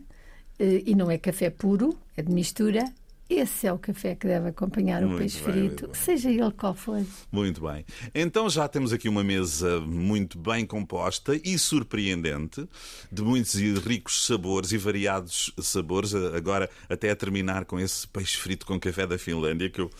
eh, 0.58 0.82
e 0.84 0.94
não 0.94 1.10
é 1.10 1.16
café 1.16 1.48
puro, 1.48 1.98
é 2.16 2.22
de 2.22 2.30
mistura. 2.32 2.84
Esse 3.30 3.68
é 3.68 3.72
o 3.72 3.78
café 3.78 4.16
que 4.16 4.26
deve 4.26 4.48
acompanhar 4.48 5.04
o 5.04 5.06
Muito 5.06 5.20
peixe 5.20 5.40
bem, 5.44 5.68
frito, 5.70 5.88
seja 5.94 6.28
ele 6.28 6.50
qual 6.50 6.74
for. 6.74 7.00
Muito 7.30 7.60
bem. 7.60 7.84
Então 8.12 8.50
já 8.50 8.66
temos 8.66 8.92
aqui 8.92 9.08
uma 9.08 9.22
mesa 9.22 9.80
muito 9.80 10.36
bem 10.36 10.66
composta 10.66 11.40
e 11.44 11.56
surpreendente, 11.56 12.68
de 13.10 13.22
muitos 13.22 13.54
e 13.54 13.72
ricos 13.74 14.26
sabores 14.26 14.72
e 14.72 14.78
variados 14.78 15.54
sabores. 15.62 16.12
Agora, 16.12 16.68
até 16.88 17.08
a 17.08 17.14
terminar 17.14 17.64
com 17.66 17.78
esse 17.78 18.06
peixe 18.08 18.36
frito 18.36 18.66
com 18.66 18.80
café 18.80 19.06
da 19.06 19.16
Finlândia, 19.16 19.70
que 19.70 19.80
eu. 19.80 19.90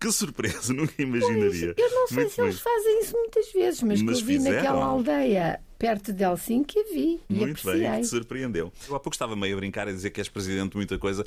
Que 0.00 0.10
surpresa, 0.10 0.72
nunca 0.74 0.94
imaginaria. 1.02 1.74
Eu 1.76 1.90
não 1.90 2.06
sei 2.08 2.16
Muito 2.16 2.32
se 2.34 2.40
eles 2.40 2.54
bem. 2.54 2.64
fazem 2.64 3.00
isso 3.02 3.12
muitas 3.12 3.52
vezes, 3.52 3.82
mas, 3.82 4.00
Mas 4.00 4.16
que 4.16 4.22
eu 4.22 4.26
vi 4.26 4.32
fizeram. 4.38 4.56
naquela 4.56 4.84
aldeia 4.86 5.60
perto 5.78 6.12
de 6.12 6.24
Helsinki, 6.24 6.82
vi 6.92 7.20
e 7.28 7.34
Muito 7.34 7.62
bem, 7.64 7.74
apreciei. 7.74 7.90
que 7.92 8.00
te 8.00 8.06
surpreendeu. 8.06 8.72
Eu 8.88 8.96
há 8.96 9.00
pouco 9.00 9.14
estava 9.14 9.36
meio 9.36 9.54
a 9.54 9.58
brincar 9.58 9.88
a 9.88 9.92
dizer 9.92 10.10
que 10.10 10.20
és 10.20 10.28
presidente 10.28 10.70
de 10.72 10.76
muita 10.76 10.98
coisa. 10.98 11.24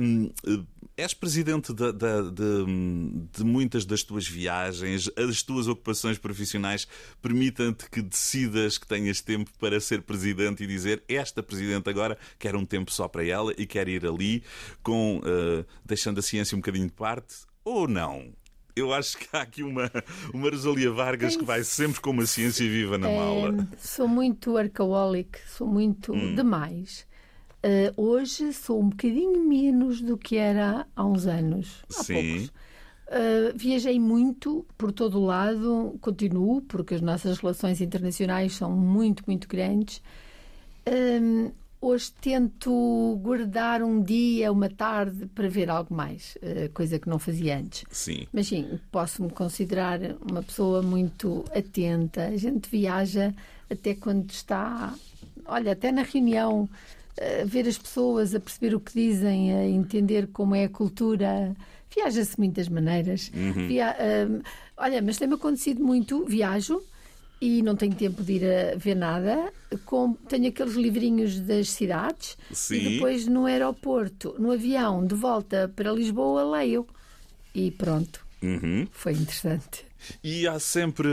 Hum, 0.00 0.30
eh, 0.46 0.60
és 0.96 1.14
presidente 1.14 1.72
de, 1.72 1.92
de- 1.92 2.30
de- 2.32 3.28
de 3.38 3.44
muitas 3.44 3.84
das 3.84 4.02
tuas 4.02 4.26
viagens, 4.28 5.10
as 5.16 5.42
tuas 5.42 5.66
ocupações 5.66 6.18
profissionais 6.18 6.86
permitem-te 7.20 7.88
que 7.90 8.02
decidas 8.02 8.76
que 8.78 8.86
tenhas 8.86 9.20
tempo 9.20 9.50
para 9.58 9.80
ser 9.80 10.02
presidente 10.02 10.62
e 10.62 10.66
dizer 10.66 11.02
esta 11.08 11.42
presidente 11.42 11.88
agora 11.88 12.18
quer 12.38 12.54
um 12.54 12.64
tempo 12.64 12.92
só 12.92 13.08
para 13.08 13.24
ela 13.24 13.52
e 13.56 13.66
quer 13.66 13.88
ir 13.88 14.06
ali, 14.06 14.42
com 14.82 15.20
eh, 15.24 15.64
deixando 15.84 16.18
a 16.18 16.22
ciência 16.22 16.54
um 16.56 16.60
bocadinho 16.60 16.86
de 16.86 16.92
parte, 16.92 17.34
ou 17.64 17.88
não? 17.88 18.32
Eu 18.74 18.92
acho 18.92 19.18
que 19.18 19.28
há 19.36 19.42
aqui 19.42 19.62
uma, 19.62 19.90
uma 20.32 20.48
Rosalia 20.50 20.90
Vargas 20.90 21.36
que 21.36 21.44
vai 21.44 21.62
sempre 21.62 22.00
com 22.00 22.10
uma 22.10 22.24
ciência 22.26 22.66
viva 22.68 22.96
na 22.96 23.08
mala. 23.08 23.54
É, 23.72 23.76
sou 23.78 24.08
muito 24.08 24.56
arcaólico, 24.56 25.38
sou 25.46 25.66
muito 25.66 26.14
Hum. 26.14 26.34
demais. 26.34 27.06
Ah, 27.62 27.92
hoje 27.96 28.52
sou 28.52 28.80
um 28.80 28.88
bocadinho 28.88 29.44
menos 29.46 30.00
do 30.00 30.16
que 30.16 30.36
era 30.36 30.86
há 30.96 31.04
uns 31.04 31.26
anos. 31.26 31.84
Há 31.90 32.02
Sim. 32.02 32.14
poucos. 32.14 32.52
Ah, 33.08 33.52
viajei 33.54 34.00
muito 34.00 34.64
por 34.78 34.90
todo 34.90 35.20
o 35.20 35.26
lado, 35.26 35.98
continuo, 36.00 36.62
porque 36.62 36.94
as 36.94 37.02
nossas 37.02 37.38
relações 37.38 37.80
internacionais 37.80 38.54
são 38.54 38.70
muito, 38.72 39.22
muito 39.26 39.46
grandes. 39.46 40.02
Hum, 40.88 41.52
hoje 41.82 42.12
tento 42.20 43.18
guardar 43.20 43.82
um 43.82 44.00
dia, 44.00 44.52
uma 44.52 44.70
tarde, 44.70 45.26
para 45.34 45.48
ver 45.48 45.68
algo 45.68 45.92
mais, 45.92 46.38
ah, 46.40 46.70
coisa 46.72 46.98
que 46.98 47.08
não 47.08 47.18
fazia 47.18 47.58
antes. 47.58 47.84
Sim. 47.90 48.26
Mas 48.32 48.46
sim, 48.46 48.78
posso-me 48.92 49.28
considerar 49.30 49.98
uma 50.30 50.42
pessoa 50.42 50.80
muito 50.80 51.44
atenta. 51.52 52.28
A 52.28 52.36
gente 52.36 52.70
viaja 52.70 53.34
até 53.68 53.94
quando 53.96 54.30
está, 54.30 54.94
olha, 55.44 55.72
até 55.72 55.90
na 55.90 56.02
reunião 56.02 56.68
a 57.20 57.44
ver 57.44 57.66
as 57.66 57.76
pessoas, 57.76 58.34
a 58.34 58.40
perceber 58.40 58.74
o 58.74 58.80
que 58.80 58.94
dizem, 58.94 59.52
a 59.52 59.66
entender 59.66 60.28
como 60.28 60.54
é 60.54 60.64
a 60.64 60.68
cultura. 60.68 61.54
Viaja-se 61.94 62.36
de 62.36 62.38
muitas 62.38 62.68
maneiras. 62.68 63.30
Uhum. 63.34 63.66
Via, 63.66 63.94
hum, 64.28 64.40
olha, 64.76 65.02
mas 65.02 65.18
tem-me 65.18 65.34
acontecido 65.34 65.82
muito, 65.84 66.24
viajo 66.24 66.80
e 67.44 67.60
não 67.60 67.74
tenho 67.74 67.92
tempo 67.94 68.22
de 68.22 68.34
ir 68.34 68.44
a 68.44 68.76
ver 68.76 68.94
nada. 68.94 69.52
Com, 69.84 70.14
tenho 70.14 70.48
aqueles 70.48 70.74
livrinhos 70.74 71.40
das 71.40 71.70
cidades 71.70 72.38
Sim. 72.52 72.76
e 72.76 72.88
depois 72.94 73.26
no 73.26 73.46
aeroporto, 73.46 74.36
no 74.38 74.52
avião, 74.52 75.04
de 75.04 75.14
volta 75.16 75.70
para 75.74 75.90
Lisboa, 75.90 76.44
leio. 76.58 76.86
E 77.52 77.70
pronto, 77.72 78.24
Uhum. 78.40 78.86
foi 78.92 79.12
interessante. 79.12 79.84
E 80.22 80.46
há 80.48 80.58
sempre, 80.58 81.08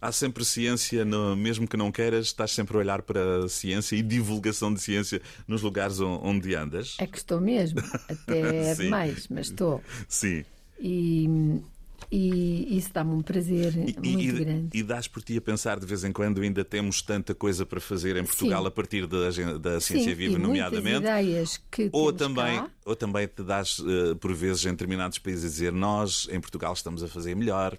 há 0.00 0.10
sempre 0.12 0.44
ciência, 0.44 1.04
no- 1.04 1.34
mesmo 1.36 1.66
que 1.68 1.76
não 1.76 1.90
queiras, 1.92 2.26
estás 2.26 2.50
sempre 2.52 2.76
a 2.76 2.80
olhar 2.80 3.02
para 3.02 3.44
a 3.44 3.48
ciência 3.48 3.94
e 3.96 4.02
divulgação 4.02 4.72
de 4.72 4.80
ciência 4.80 5.20
nos 5.46 5.62
lugares 5.62 5.98
on- 6.00 6.20
onde 6.22 6.54
andas. 6.54 6.96
É 6.98 7.06
que 7.06 7.16
estou 7.18 7.40
mesmo, 7.40 7.80
até 8.08 8.70
é 8.70 8.74
demais, 8.74 9.28
mas 9.28 9.46
estou. 9.46 9.82
Sim. 10.08 10.44
E, 10.80 11.26
e 12.10 12.76
isso 12.78 12.90
dá-me 12.92 13.12
um 13.14 13.20
prazer 13.22 13.72
E, 13.76 13.94
muito 14.00 14.22
e, 14.24 14.32
grande. 14.32 14.78
e 14.78 14.82
dás 14.82 15.06
por 15.06 15.22
ti 15.22 15.36
a 15.36 15.40
pensar 15.40 15.78
de 15.78 15.84
vez 15.86 16.04
em 16.04 16.12
quando 16.12 16.40
ainda 16.40 16.64
temos 16.64 17.02
tanta 17.02 17.34
coisa 17.34 17.66
para 17.66 17.80
fazer 17.80 18.16
em 18.16 18.24
Portugal 18.24 18.62
Sim. 18.62 18.68
a 18.68 18.70
partir 18.70 19.06
da, 19.06 19.30
da 19.58 19.80
Ciência 19.80 20.10
Sim, 20.10 20.14
Viva, 20.16 20.38
nomeadamente. 20.38 20.98
Ideias 21.00 21.60
que 21.70 21.90
Ou 21.92 22.12
também, 22.12 22.58
cá. 22.58 22.70
ou 22.86 22.96
também 22.96 23.26
te 23.28 23.42
dás, 23.42 23.78
eh, 23.86 24.14
por 24.14 24.32
vezes, 24.34 24.64
em 24.64 24.70
determinados 24.70 25.18
países, 25.18 25.44
a 25.44 25.48
dizer 25.48 25.72
nós, 25.72 26.26
em 26.30 26.40
Portugal, 26.40 26.72
estamos 26.72 27.02
a 27.02 27.08
fazer 27.08 27.34
melhor. 27.34 27.76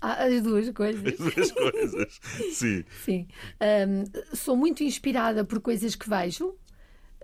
Há 0.00 0.24
as 0.24 0.42
duas 0.42 0.68
coisas. 0.74 1.14
As 1.38 1.50
coisas. 1.52 2.20
Sim. 2.52 2.84
Sim. 3.04 3.26
Ahm, 3.60 4.04
sou 4.34 4.56
muito 4.56 4.82
inspirada 4.84 5.44
por 5.44 5.60
coisas 5.60 5.94
que 5.96 6.08
vejo 6.08 6.54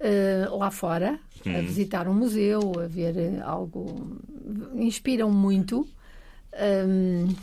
ah, 0.00 0.48
lá 0.56 0.70
fora, 0.70 1.18
Hum. 1.46 1.56
a 1.56 1.60
visitar 1.60 2.08
um 2.08 2.14
museu, 2.14 2.72
a 2.80 2.88
ver 2.88 3.16
eh, 3.16 3.40
algo. 3.44 4.18
Inspiram 4.74 5.30
muito. 5.30 5.86
Ahm, 6.58 7.34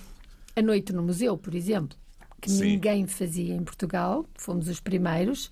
a 0.56 0.62
noite 0.62 0.92
no 0.92 1.02
museu, 1.02 1.38
por 1.38 1.56
exemplo, 1.56 1.98
que 2.42 2.50
Sim. 2.50 2.74
ninguém 2.74 3.08
fazia 3.08 3.56
em 3.56 3.64
Portugal, 3.64 4.26
fomos 4.36 4.68
os 4.68 4.80
primeiros, 4.80 5.50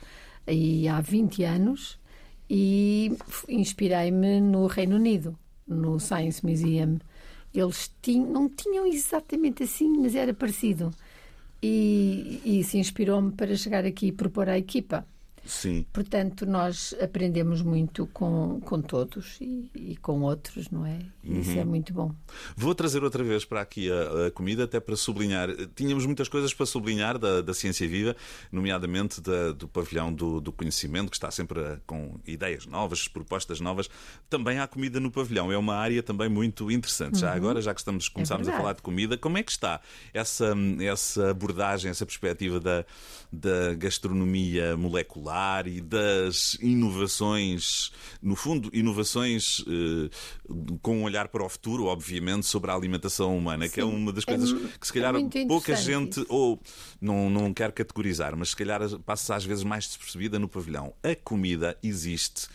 há 0.91 1.01
20 1.01 1.43
anos, 1.43 1.98
e 2.50 3.12
inspirei-me 3.48 4.41
no 4.41 4.67
Reino 4.67 4.98
Unido, 4.98 5.38
no 5.67 6.00
Science 6.00 6.46
Museum. 6.46 7.00
Eles 7.53 7.91
tinham, 8.01 8.29
não 8.29 8.50
tinham 8.50 8.86
exatamente 8.86 9.63
assim, 9.63 9.98
mas 9.98 10.13
era 10.15 10.34
parecido. 10.34 10.93
E, 11.62 12.41
e 12.43 12.60
isso 12.60 12.75
inspirou-me 12.77 13.32
para 13.32 13.55
chegar 13.55 13.86
aqui 13.86 14.08
e 14.08 14.12
propor 14.12 14.50
à 14.50 14.58
equipa. 14.58 15.08
Sim. 15.46 15.86
Portanto, 15.92 16.46
nós 16.46 16.96
aprendemos 17.02 17.62
muito 17.62 18.08
com, 18.08 18.62
com 18.62 18.82
todos 18.82 19.38
e, 19.42 19.70
e 19.76 19.98
com 19.98 20.22
outros, 20.22 20.70
não 20.70 20.86
é? 20.86 21.00
E 21.24 21.40
Isso 21.40 21.52
Uhum. 21.52 21.60
é 21.60 21.66
muito 21.66 21.94
bom. 21.94 22.16
Vou 22.56 22.74
trazer 22.74 23.04
outra 23.04 23.24
vez 23.24 23.44
para 23.44 23.60
aqui 23.62 23.92
a, 23.92 24.28
a 24.28 24.32
comida, 24.32 24.64
até 24.64 24.80
para 24.80 24.96
sublinhar. 24.96 25.50
Tínhamos 25.76 26.06
muitas 26.06 26.28
coisas 26.30 26.54
para 26.54 26.66
sublinhar 26.66 27.18
da, 27.18 27.42
da 27.42 27.54
Ciência 27.54 27.88
Viva, 27.88 28.16
nomeadamente 28.52 29.20
da- 29.22 29.52
do 29.52 29.68
pavilhão 29.68 30.14
do, 30.14 30.40
do 30.40 30.52
conhecimento, 30.52 31.10
que 31.10 31.16
está 31.18 31.30
sempre 31.30 31.60
a- 31.60 31.78
com 31.86 32.18
ideias 32.26 32.66
novas, 32.66 33.08
propostas 33.08 33.60
novas. 33.60 33.90
Também 34.30 34.60
há 34.60 34.68
comida 34.68 35.00
no 35.00 35.12
pavilhão, 35.12 35.52
é 35.52 35.58
uma 35.58 35.76
área 35.76 36.02
também 36.02 36.30
muito 36.30 36.72
interessante. 36.72 37.20
Já 37.20 37.34
agora, 37.34 37.62
já 37.62 37.74
que 37.74 37.82
estamos, 37.82 38.08
começámos 38.08 38.48
a 38.48 38.52
Uhum. 38.52 38.56
É 38.56 38.58
verdade. 38.58 38.62
falar 38.64 38.74
de 38.76 38.82
comida, 38.82 39.18
como 39.18 39.38
é 39.38 39.44
que 39.44 39.52
está 39.52 39.82
essa, 40.14 40.54
essa 40.82 41.32
abordagem, 41.32 41.92
essa 41.92 42.06
perspectiva 42.06 42.60
da, 42.60 42.86
da 43.32 43.74
gastronomia 43.76 44.78
molecular 44.78 45.33
e 45.68 45.82
das 45.82 46.56
inovações, 46.62 47.92
no 48.22 48.36
fundo, 48.36 48.70
inovações 48.74 49.63
eh, 49.68 50.10
com 50.82 50.98
um 51.00 51.04
olhar 51.04 51.28
para 51.28 51.44
o 51.44 51.50
futuro, 51.50 51.86
obviamente, 51.86 52.46
sobre 52.46 52.72
a 52.72 52.75
alimentação 52.75 53.36
humana, 53.38 53.68
que 53.68 53.80
é 53.80 53.84
Sim. 53.84 53.90
uma 53.90 54.12
das 54.13 54.24
É 54.28 54.32
coisas 54.32 54.52
mu- 54.54 54.70
que 54.80 54.88
se 54.88 54.92
é 54.92 54.96
calhar 55.02 55.13
muito 55.13 55.48
pouca 55.48 55.75
gente, 55.75 56.20
isso. 56.20 56.25
ou 56.30 56.62
não, 57.02 57.29
não 57.29 57.53
quero 57.53 57.74
categorizar, 57.74 58.36
mas 58.36 58.50
se 58.50 58.55
calhar 58.55 58.81
passa 59.00 59.36
às 59.36 59.44
vezes 59.46 59.64
mais 59.64 59.86
despercebida 59.88 60.38
no 60.40 60.48
pavilhão. 60.48 60.94
A 61.03 61.16
comida 61.16 61.77
existe 61.84 62.48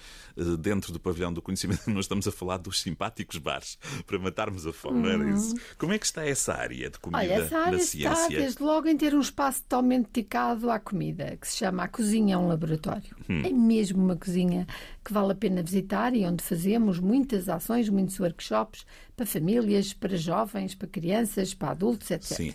dentro 0.59 0.92
do 0.92 1.01
pavilhão 1.01 1.33
do 1.33 1.42
conhecimento. 1.42 1.83
Não 1.90 2.01
estamos 2.01 2.27
a 2.29 2.33
falar 2.33 2.59
dos 2.59 2.81
simpáticos 2.81 3.38
bares 3.38 3.79
para 4.07 4.18
matarmos 4.18 4.66
a 4.66 4.72
fome, 4.72 5.01
não 5.03 5.11
era 5.11 5.31
isso? 5.31 5.55
Como 5.77 5.92
é 5.92 5.98
que 5.98 6.07
está 6.07 6.27
essa 6.27 6.55
área 6.55 6.90
de 6.90 6.98
comida 6.98 7.18
Uhum. 7.18 7.35
Olha, 7.35 7.42
essa 7.44 7.59
área 7.59 7.72
na 7.72 7.79
está 7.79 8.14
ciência? 8.14 8.40
desde 8.40 8.62
logo 8.62 8.88
em 8.88 8.96
ter 8.96 9.14
um 9.14 9.20
espaço 9.20 9.62
totalmente 9.62 10.09
dedicado 10.12 10.70
à 10.70 10.79
comida, 10.79 11.37
que 11.40 11.48
se 11.48 11.57
chama 11.59 11.85
A 11.85 11.88
Cozinha 11.88 12.35
é 12.35 12.38
um 12.38 12.48
Laboratório. 12.48 13.16
Hum. 13.29 13.42
É 13.44 13.51
mesmo 13.51 14.03
uma 14.03 14.16
cozinha 14.16 14.66
que 15.05 15.12
vale 15.12 15.33
a 15.33 15.35
pena 15.35 15.62
visitar 15.62 16.14
e 16.14 16.24
onde 16.24 16.42
fazemos 16.42 16.98
muitas 17.01 17.48
ações, 17.48 17.88
muitos 17.88 18.18
workshops 18.20 18.85
para 19.16 19.27
famílias, 19.27 19.92
para 19.92 20.16
jovens, 20.16 20.74
para 20.74 20.88
crianças, 20.88 21.55
para 21.55 21.70
adultos, 21.70 22.11
etc. 22.11 22.37
Sim. 22.37 22.55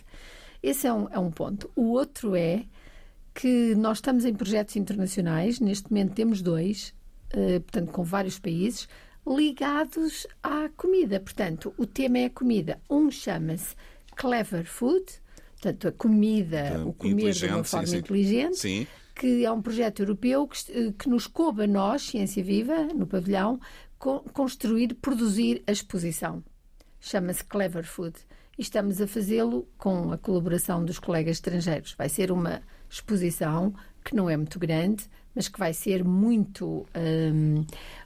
Esse 0.62 0.86
é 0.86 0.92
um, 0.92 1.08
é 1.10 1.18
um 1.18 1.30
ponto. 1.30 1.70
O 1.76 1.90
outro 1.90 2.34
é 2.34 2.64
que 3.34 3.74
nós 3.74 3.98
estamos 3.98 4.24
em 4.24 4.32
projetos 4.32 4.76
internacionais, 4.76 5.60
neste 5.60 5.90
momento 5.90 6.14
temos 6.14 6.40
dois, 6.40 6.94
eh, 6.94 7.03
portanto, 7.60 7.90
com 7.92 8.02
vários 8.04 8.38
países, 8.38 8.88
ligados 9.26 10.26
à 10.42 10.68
comida. 10.76 11.18
Portanto, 11.20 11.74
o 11.76 11.86
tema 11.86 12.18
é 12.18 12.24
a 12.26 12.30
comida. 12.30 12.80
Um 12.88 13.10
chama-se 13.10 13.74
Clever 14.16 14.64
Food, 14.64 15.04
portanto, 15.52 15.88
a 15.88 15.92
comida, 15.92 16.68
Então, 16.68 16.88
o 16.88 16.92
comer 16.92 17.32
de 17.32 17.46
uma 17.46 17.64
forma 17.64 17.86
sim. 17.86 17.96
inteligente, 17.98 18.56
Sim. 18.58 18.86
que 19.14 19.44
é 19.44 19.50
um 19.50 19.60
projeto 19.62 20.00
europeu 20.00 20.46
que, 20.46 20.58
eh, 20.72 20.92
que 20.98 21.08
nos 21.08 21.26
coube 21.26 21.64
a 21.64 21.66
nós, 21.66 22.02
Ciência 22.02 22.42
Viva, 22.44 22.84
no 22.94 23.06
pavilhão, 23.06 23.58
co- 23.98 24.20
construir, 24.32 24.94
produzir 24.94 25.62
a 25.66 25.72
exposição. 25.72 26.44
Chama-se 27.00 27.44
Clever 27.44 27.84
Food. 27.84 28.14
E 28.56 28.62
estamos 28.62 29.00
a 29.00 29.06
fazê-lo 29.06 29.66
com 29.76 30.12
a 30.12 30.18
colaboração 30.18 30.84
dos 30.84 30.98
colegas 31.00 31.36
estrangeiros. 31.38 31.92
Vai 31.98 32.08
ser 32.08 32.30
uma 32.30 32.62
exposição 32.88 33.74
que 34.04 34.14
não 34.14 34.30
é 34.30 34.36
muito 34.36 34.58
grande, 34.58 35.04
mas 35.34 35.48
que 35.48 35.58
vai 35.58 35.72
ser 35.72 36.04
muito, 36.04 36.86
hum, 36.96 37.64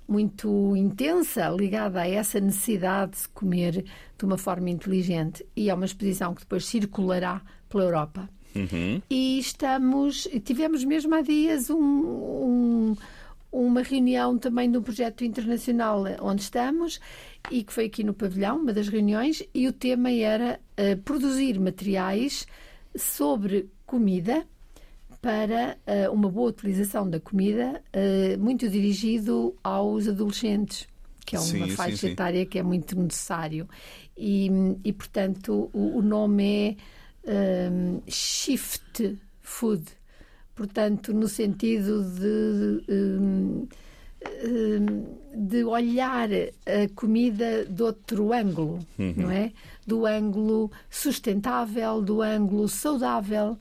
muito 0.08 0.74
intensa, 0.76 1.48
ligada 1.50 2.00
a 2.00 2.08
essa 2.08 2.40
necessidade 2.40 3.12
de 3.22 3.28
comer 3.28 3.84
de 4.16 4.24
uma 4.24 4.38
forma 4.38 4.70
inteligente. 4.70 5.44
E 5.54 5.68
é 5.70 5.74
uma 5.74 5.84
exposição 5.86 6.34
que 6.34 6.40
depois 6.40 6.64
circulará 6.64 7.42
pela 7.68 7.84
Europa. 7.84 8.28
Uhum. 8.56 9.02
E 9.10 9.38
estamos, 9.38 10.26
tivemos 10.44 10.82
mesmo 10.84 11.14
há 11.14 11.20
dias 11.20 11.68
um- 11.68 11.76
um- 11.76 12.96
uma 13.52 13.82
reunião 13.82 14.36
também 14.38 14.70
do 14.70 14.82
projeto 14.82 15.24
internacional 15.24 16.04
onde 16.20 16.42
estamos 16.42 16.98
e 17.50 17.62
que 17.62 17.72
foi 17.72 17.86
aqui 17.86 18.02
no 18.04 18.12
pavilhão, 18.14 18.58
uma 18.58 18.72
das 18.72 18.88
reuniões, 18.88 19.42
e 19.54 19.68
o 19.68 19.72
tema 19.72 20.10
era 20.10 20.60
eh, 20.76 20.96
produzir 20.96 21.58
materiais 21.60 22.46
sobre 22.96 23.68
comida 23.86 24.46
para 25.20 25.76
eh, 25.86 26.08
uma 26.08 26.30
boa 26.30 26.50
utilização 26.50 27.08
da 27.08 27.18
comida, 27.18 27.82
eh, 27.92 28.36
muito 28.36 28.68
dirigido 28.68 29.56
aos 29.64 30.06
adolescentes, 30.06 30.86
que 31.26 31.34
é 31.36 31.40
uma 31.40 31.46
Sim, 31.46 31.64
sim, 31.64 31.76
faixa 31.76 31.96
sim. 31.96 32.12
etária 32.12 32.46
que 32.46 32.58
é 32.58 32.62
muito 32.62 32.98
necessário. 32.98 33.68
E, 34.16 34.48
e, 34.84 34.92
portanto, 34.92 35.68
o, 35.72 35.98
o 35.98 36.02
nome 36.02 36.78
é 37.24 37.68
hum, 37.70 38.00
Shift 38.06 39.18
Food, 39.40 39.84
portanto, 40.54 41.12
no 41.12 41.28
sentido 41.28 42.04
de. 42.04 42.84
hum, 42.88 43.68
hum, 44.44 45.18
de 45.34 45.62
olhar 45.62 46.28
a 46.32 46.88
comida 46.96 47.64
de 47.64 47.82
outro 47.82 48.32
ângulo, 48.32 48.80
não 49.16 49.30
é? 49.30 49.52
Do 49.86 50.04
ângulo 50.04 50.70
sustentável, 50.90 52.02
do 52.02 52.20
ângulo 52.22 52.68
saudável 52.68 53.56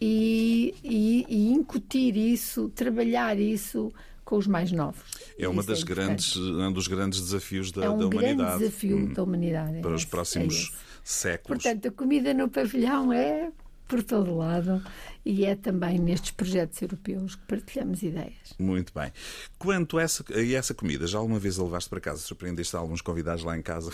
e, 0.00 0.74
e, 0.84 1.26
e 1.28 1.48
incutir 1.52 2.16
isso, 2.16 2.68
trabalhar 2.70 3.38
isso 3.38 3.92
com 4.24 4.36
os 4.36 4.46
mais 4.46 4.70
novos. 4.70 5.02
É 5.38 5.48
uma 5.48 5.60
Isso 5.62 5.70
das 5.70 5.80
importante. 5.80 6.04
grandes, 6.04 6.36
um 6.36 6.72
dos 6.72 6.86
grandes 6.86 7.20
desafios 7.20 7.72
da, 7.72 7.84
é 7.86 7.90
um 7.90 7.98
da 7.98 8.06
grande 8.08 8.16
humanidade. 8.34 8.58
desafio 8.58 8.96
Hum, 8.98 9.12
da 9.14 9.22
humanidade. 9.22 9.80
Para 9.80 9.90
é 9.90 9.94
os 9.94 10.02
esse, 10.02 10.06
é 10.06 10.10
próximos 10.10 10.54
esse. 10.54 10.72
séculos. 11.02 11.62
Portanto, 11.62 11.88
a 11.88 11.90
comida 11.92 12.34
no 12.34 12.48
pavilhão 12.48 13.10
é 13.12 13.50
por 13.86 14.02
todo 14.02 14.36
lado 14.36 14.82
e 15.24 15.46
é 15.46 15.56
também 15.56 15.98
nestes 15.98 16.30
projetos 16.32 16.82
europeus 16.82 17.36
que 17.36 17.42
partilhamos 17.46 18.02
ideias. 18.02 18.52
Muito 18.58 18.92
bem. 18.92 19.10
Quanto 19.58 19.96
a 19.96 20.02
essa, 20.02 20.22
a 20.30 20.52
essa 20.52 20.74
comida, 20.74 21.06
já 21.06 21.16
alguma 21.16 21.38
vez 21.38 21.58
a 21.58 21.62
levaste 21.62 21.88
para 21.88 21.98
casa? 22.00 22.18
Surpreendeste 22.20 22.76
alguns 22.76 23.00
convidados 23.00 23.42
lá 23.44 23.56
em 23.56 23.62
casa 23.62 23.90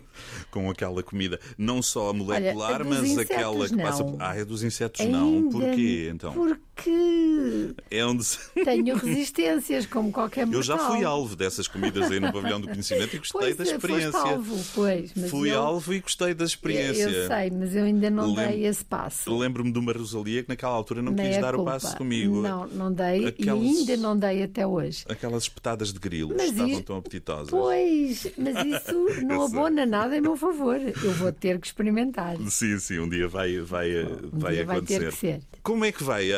com 0.50 0.70
aquela 0.70 1.02
comida, 1.02 1.38
não 1.58 1.82
só 1.82 2.12
molecular, 2.12 2.80
Olha, 2.80 2.84
mas 2.84 3.02
insetos, 3.04 3.30
aquela 3.30 3.68
que 3.68 3.76
passa. 3.76 4.02
não. 4.04 4.16
Ah, 4.20 4.36
é 4.36 4.44
dos 4.44 4.62
insetos, 4.62 5.00
Ainda 5.00 5.18
não. 5.18 5.50
Porquê 5.50 6.10
então? 6.12 6.32
Porque 6.32 7.74
É 7.90 8.04
onde 8.04 8.24
tenho 8.64 8.96
resistências, 8.98 9.86
como 9.86 10.10
qualquer 10.12 10.46
mortal. 10.46 10.58
Eu 10.60 10.62
já 10.62 10.78
fui 10.78 11.04
alvo 11.04 11.36
dessas 11.36 11.68
comidas 11.68 12.10
aí 12.10 12.18
no 12.20 12.32
pavilhão 12.32 12.60
do 12.60 12.68
conhecimento 12.68 13.14
e 13.16 13.18
gostei 13.18 13.40
pois, 13.40 13.56
da 13.56 13.64
é, 13.64 13.66
experiência. 13.76 14.18
Alvo, 14.18 14.64
pois, 14.74 15.12
Fui 15.30 15.50
eu, 15.50 15.60
alvo 15.60 15.92
e 15.94 16.00
gostei 16.00 16.34
da 16.34 16.44
experiência. 16.44 17.02
Eu 17.08 17.28
sei, 17.28 17.50
mas 17.50 17.74
eu 17.74 17.84
ainda 17.84 18.10
não 18.10 18.34
Lem- 18.34 18.48
dei 18.48 18.66
esse 18.66 18.84
passo. 18.84 19.36
Lembro-me 19.36 19.72
de 19.72 19.78
uma 19.78 19.92
Rosalia 19.92 20.42
que 20.42 20.48
naquela 20.48 20.72
altura 20.74 21.02
não 21.02 21.14
quis 21.14 21.24
Meia 21.24 21.40
dar 21.40 21.54
o 21.54 21.58
culpa. 21.58 21.72
passo 21.72 21.96
comigo. 21.96 22.40
Não, 22.42 22.66
não 22.68 22.92
dei 22.92 23.26
Aquelas- 23.26 23.62
e 23.62 23.66
ainda 23.78 23.96
não 23.96 24.18
dei 24.18 24.42
até 24.42 24.66
hoje. 24.66 25.04
Aquelas 25.08 25.44
espetadas 25.44 25.92
de 25.92 25.98
grilo 25.98 26.34
Mas 26.36 26.50
estavam 26.50 26.68
isso- 26.72 26.82
tão 26.82 26.96
apetitosas. 26.96 27.50
Pois, 27.50 28.26
mas 28.38 28.56
isso 28.66 28.94
não 29.26 29.42
Eu 29.42 29.48
nada 29.86 30.16
em 30.16 30.20
meu 30.20 30.36
favor. 30.36 30.76
Eu 30.80 31.12
vou 31.12 31.32
ter 31.32 31.58
que 31.58 31.66
experimentar. 31.66 32.36
Sim, 32.48 32.78
sim, 32.78 32.98
um 32.98 33.08
dia 33.08 33.28
vai, 33.28 33.58
vai, 33.60 33.90
Um 34.04 34.30
vai 34.38 34.54
dia 34.54 34.64
vai 34.66 34.76
acontecer. 34.76 35.00
ter 35.00 35.10
que 35.10 35.16
ser. 35.16 35.40
Como 35.62 35.84
é 35.84 35.92
que 35.92 36.02
vai 36.02 36.32
a, 36.32 36.36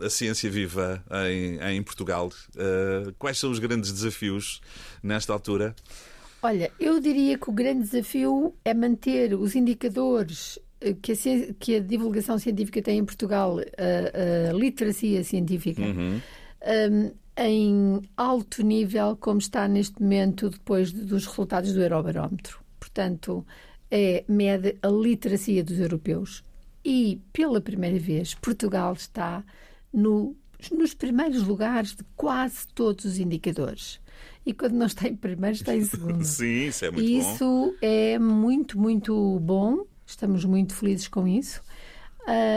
a- 0.00 0.06
a 0.06 0.10
ciência 0.10 0.50
viva 0.50 1.02
em, 1.30 1.58
em 1.76 1.82
Portugal? 1.82 2.30
Uh, 2.56 3.12
quais 3.18 3.38
são 3.38 3.50
os 3.50 3.58
grandes 3.58 3.92
desafios 3.92 4.60
nesta 5.02 5.32
altura? 5.32 5.74
Olha, 6.42 6.70
eu 6.80 6.98
diria 7.00 7.36
que 7.38 7.48
o 7.50 7.52
grande 7.52 7.82
desafio 7.84 8.54
é 8.64 8.72
manter 8.72 9.34
os 9.34 9.54
indicadores 9.54 10.58
eh, 10.80 10.94
que 11.00 11.12
a, 11.12 11.16
que 11.58 11.76
a 11.76 11.80
divulgação 11.80 12.38
científica 12.38 12.80
tem 12.80 12.98
em 12.98 13.04
Portugal, 13.04 13.58
a, 13.58 14.50
a 14.50 14.52
literacia 14.54 15.22
científica, 15.22 15.82
Uhum. 15.82 16.18
um, 16.90 17.10
em 17.36 18.02
alto 18.16 18.62
nível, 18.62 19.16
como 19.16 19.38
está 19.38 19.66
neste 19.68 20.00
momento 20.02 20.50
depois 20.50 20.92
de- 20.92 21.04
dos 21.04 21.26
resultados 21.26 21.72
do 21.72 21.80
Eurobarómetro. 21.82 22.60
Portanto, 22.78 23.46
é, 23.90 24.24
mede 24.28 24.76
a 24.82 24.88
literacia 24.88 25.64
dos 25.64 25.78
europeus. 25.78 26.44
E, 26.84 27.20
pela 27.32 27.60
primeira 27.60 27.98
vez, 27.98 28.34
Portugal 28.34 28.92
está 28.94 29.44
no- 29.92 30.36
nos 30.72 30.94
primeiros 30.94 31.42
lugares 31.42 31.94
de 31.96 32.04
quase 32.16 32.66
todos 32.74 33.04
os 33.04 33.18
indicadores. 33.18 34.00
E 34.44 34.52
quando 34.54 34.74
não 34.74 34.86
está 34.86 35.08
em 35.08 35.16
primeiro, 35.16 35.54
está 35.56 35.74
em 35.74 35.84
segundo. 35.84 36.22
Sim, 36.24 36.66
isso 36.66 36.84
é 36.84 36.90
muito 36.90 37.06
E 37.06 37.12
bom. 37.14 37.20
isso 37.20 37.74
é 37.82 38.18
muito, 38.18 38.78
muito 38.78 39.38
bom. 39.40 39.84
Estamos 40.06 40.44
muito 40.44 40.74
felizes 40.74 41.08
com 41.08 41.26
isso. 41.28 41.62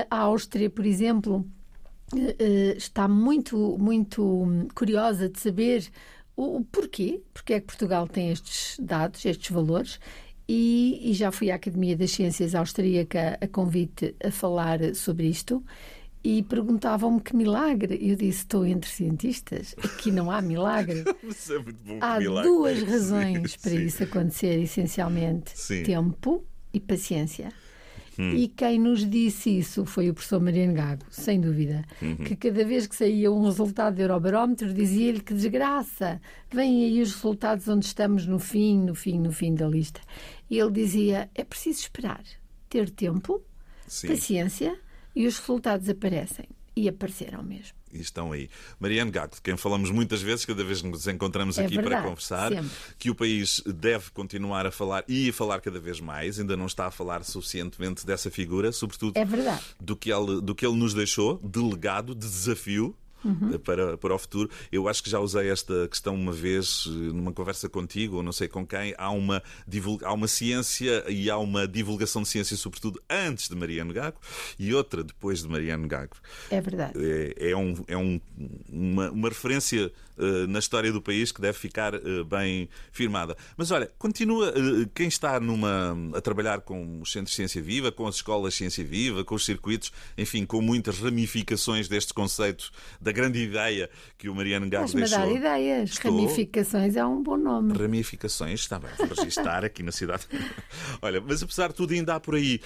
A 0.10 0.18
Áustria, 0.18 0.70
por 0.70 0.86
exemplo, 0.86 1.46
está 2.78 3.08
muito, 3.08 3.78
muito 3.78 4.24
hum, 4.24 4.68
curiosa 4.74 5.30
de 5.30 5.40
saber 5.40 5.88
o, 6.36 6.58
o 6.58 6.66
porquê, 6.66 7.22
porque 7.34 7.54
é 7.54 7.60
que 7.60 7.68
Portugal 7.68 8.08
tem 8.08 8.32
estes 8.32 8.78
dados, 8.80 9.26
estes 9.26 9.50
valores. 9.52 10.00
E, 10.48 11.00
e 11.10 11.14
já 11.14 11.32
fui 11.32 11.50
à 11.52 11.56
Academia 11.56 11.96
das 11.96 12.12
Ciências 12.12 12.54
Austríaca 12.54 13.38
a 13.40 13.48
convite 13.48 14.14
a 14.24 14.30
falar 14.30 14.94
sobre 14.94 15.28
isto 15.28 15.64
e 16.24 16.42
perguntavam-me 16.44 17.20
que 17.22 17.36
milagre. 17.36 17.98
Eu 18.02 18.16
disse: 18.16 18.40
estou 18.40 18.66
entre 18.66 18.90
cientistas, 18.90 19.76
aqui 19.84 20.12
não 20.12 20.32
há 20.32 20.42
milagre. 20.42 21.04
É 21.50 21.60
bom. 21.60 21.98
Há 22.00 22.20
milagre. 22.20 22.50
duas 22.50 22.80
Sim, 22.80 22.86
razões 22.86 23.56
para 23.58 23.72
sim. 23.72 23.86
isso 23.86 24.04
acontecer, 24.04 24.62
essencialmente: 24.62 25.52
Sim. 25.56 25.84
tempo 25.84 26.46
e 26.74 26.80
paciência. 26.80 27.52
Hum. 28.18 28.36
E 28.36 28.48
quem 28.48 28.80
nos 28.80 29.10
disse 29.10 29.58
isso 29.58 29.86
foi 29.86 30.10
o 30.10 30.14
professor 30.14 30.40
Mariano 30.40 30.74
Gago, 30.74 31.06
sem 31.10 31.42
dúvida. 31.42 31.84
Uhum. 32.02 32.16
Que 32.18 32.36
cada 32.36 32.64
vez 32.64 32.86
que 32.86 32.96
saía 32.96 33.32
um 33.32 33.44
resultado 33.44 33.96
do 33.96 34.02
Eurobarómetro 34.02 34.74
dizia-lhe 34.74 35.20
que 35.20 35.34
desgraça, 35.34 36.22
vêm 36.52 36.86
aí 36.86 37.02
os 37.02 37.14
resultados 37.14 37.68
onde 37.68 37.86
estamos 37.86 38.26
no 38.26 38.40
fim, 38.40 38.80
no 38.80 38.94
fim, 38.94 39.20
no 39.20 39.32
fim 39.32 39.56
da 39.56 39.68
lista. 39.68 40.02
E 40.50 40.60
ele 40.60 40.72
dizia: 40.72 41.30
é 41.34 41.44
preciso 41.44 41.80
esperar, 41.80 42.24
ter 42.70 42.90
tempo, 42.90 43.42
Sim. 43.88 44.08
paciência 44.08 44.78
e 45.16 45.26
os 45.26 45.40
resultados 45.40 45.90
aparecem. 45.90 46.46
E 46.76 46.90
apareceram 46.90 47.44
mesmo. 47.44 47.83
E 47.94 48.02
estão 48.02 48.32
aí. 48.32 48.50
Mariano 48.80 49.12
Gago, 49.12 49.36
de 49.36 49.42
quem 49.42 49.56
falamos 49.56 49.92
muitas 49.92 50.22
vezes, 50.22 50.46
cada 50.46 50.64
vez 50.64 50.82
que 50.82 50.88
nos 50.88 51.08
encontramos 51.08 51.58
É 51.58 51.66
aqui 51.66 51.76
para 51.76 51.84
verdade, 51.84 52.08
conversar, 52.08 52.50
sempre. 52.52 52.70
que 52.98 53.10
o 53.10 53.16
país 53.16 53.62
deve 53.66 54.10
continuar 54.12 54.66
a 54.66 54.72
falar 54.72 55.04
e 55.08 55.30
a 55.30 55.34
falar 55.34 55.62
cada 55.62 55.80
vez 55.80 56.00
mais, 56.00 56.40
ainda 56.40 56.58
não 56.58 56.66
está 56.66 56.88
a 56.88 56.92
falar 56.92 57.24
suficientemente 57.24 58.06
dessa 58.06 58.32
figura, 58.32 58.72
sobretudo 58.72 59.14
É 59.18 59.26
do 59.80 59.96
que 59.96 60.12
ele, 60.12 60.42
do 60.42 60.56
que 60.56 60.66
ele 60.66 60.76
nos 60.76 60.94
deixou, 60.94 61.40
de 61.44 61.60
legado, 61.60 62.14
de 62.16 62.28
desafio. 62.28 62.96
Uhum. 63.24 63.58
Para, 63.60 63.98
para 63.98 64.14
o 64.14 64.18
futuro. 64.18 64.50
Eu 64.72 64.88
acho 64.88 65.02
que 65.02 65.10
já 65.10 65.20
usei 65.20 65.50
esta 65.50 65.88
questão 65.88 66.14
uma 66.16 66.32
vez 66.32 66.86
eh, 66.88 66.90
numa 67.14 67.32
conversa 67.32 67.70
contigo, 67.70 68.18
ou 68.18 68.24
não 68.24 68.32
sei 68.34 68.48
com 68.48 68.66
quem. 68.68 68.94
Há 68.98 69.10
uma, 69.12 69.42
divul- 69.68 70.00
há 70.04 70.12
uma 70.14 70.28
ciência 70.28 71.06
e 71.10 71.30
há 71.30 71.38
uma 71.38 71.68
divulgação 71.68 72.22
de 72.22 72.28
ciência, 72.28 72.58
sobretudo 72.58 73.02
antes 73.10 73.48
de 73.48 73.56
Mariano 73.56 73.94
Gago, 73.94 74.18
e 74.60 74.74
outra 74.74 75.04
depois 75.04 75.42
de 75.42 75.48
Mariano 75.48 75.88
Gago 75.88 76.16
É 76.52 76.60
verdade. 76.62 76.94
é, 76.98 77.52
é 77.52 77.56
um- 77.56 77.76
é 77.88 77.98
um- 77.98 78.20
uma, 78.70 79.10
uma 79.12 79.30
referência 79.30 79.92
na 80.48 80.60
história 80.60 80.92
do 80.92 81.02
país 81.02 81.32
que 81.32 81.42
deve 81.42 81.58
ficar 81.58 81.94
eh, 81.94 82.00
bem 82.26 82.70
firmada. 82.92 83.36
Mas 83.58 83.72
olha, 83.72 83.92
continua 83.98 84.50
eh, 84.50 84.90
quem 84.94 85.08
está 85.08 85.40
numa, 85.40 85.98
a 86.16 86.22
trabalhar 86.22 86.62
com 86.62 87.02
os 87.02 87.12
centros 87.12 87.32
de 87.32 87.36
ciência 87.36 87.62
viva, 87.62 87.92
com 87.92 88.08
as 88.08 88.16
escolas 88.16 88.54
de 88.54 88.60
ciência 88.60 88.84
viva, 88.84 89.24
com 89.24 89.36
os 89.36 89.46
circuitos, 89.46 89.92
enfim, 90.18 90.46
com 90.46 90.62
muitas 90.62 91.00
ramificações 91.00 91.88
deste 91.88 92.14
conceito 92.14 92.72
da 93.02 93.12
grande 93.12 93.40
ideia 93.40 93.90
que 94.18 94.30
o 94.30 94.36
Mariano 94.36 94.70
Gago 94.70 94.86
Estás-me 94.86 95.04
a 95.04 95.08
dar 95.08 95.26
deixou. 95.26 95.38
ideias. 95.38 95.90
Estou. 95.92 96.16
Ramificações 96.16 96.96
é 96.96 97.06
um 97.06 97.22
bom 97.22 97.38
nome. 97.38 97.74
Ramificações, 97.78 98.60
está 98.60 98.80
bem, 98.80 98.92
vou 98.98 99.16
registrar 99.18 99.66
aqui 99.66 99.84
na 99.84 99.92
cidade. 99.92 100.28
Olha, 101.02 101.22
mas 101.22 101.42
apesar 101.42 101.70
de 101.70 101.76
tudo, 101.76 101.94
ainda 101.94 102.16
há 102.16 102.20
por 102.20 102.36
aí. 102.36 102.62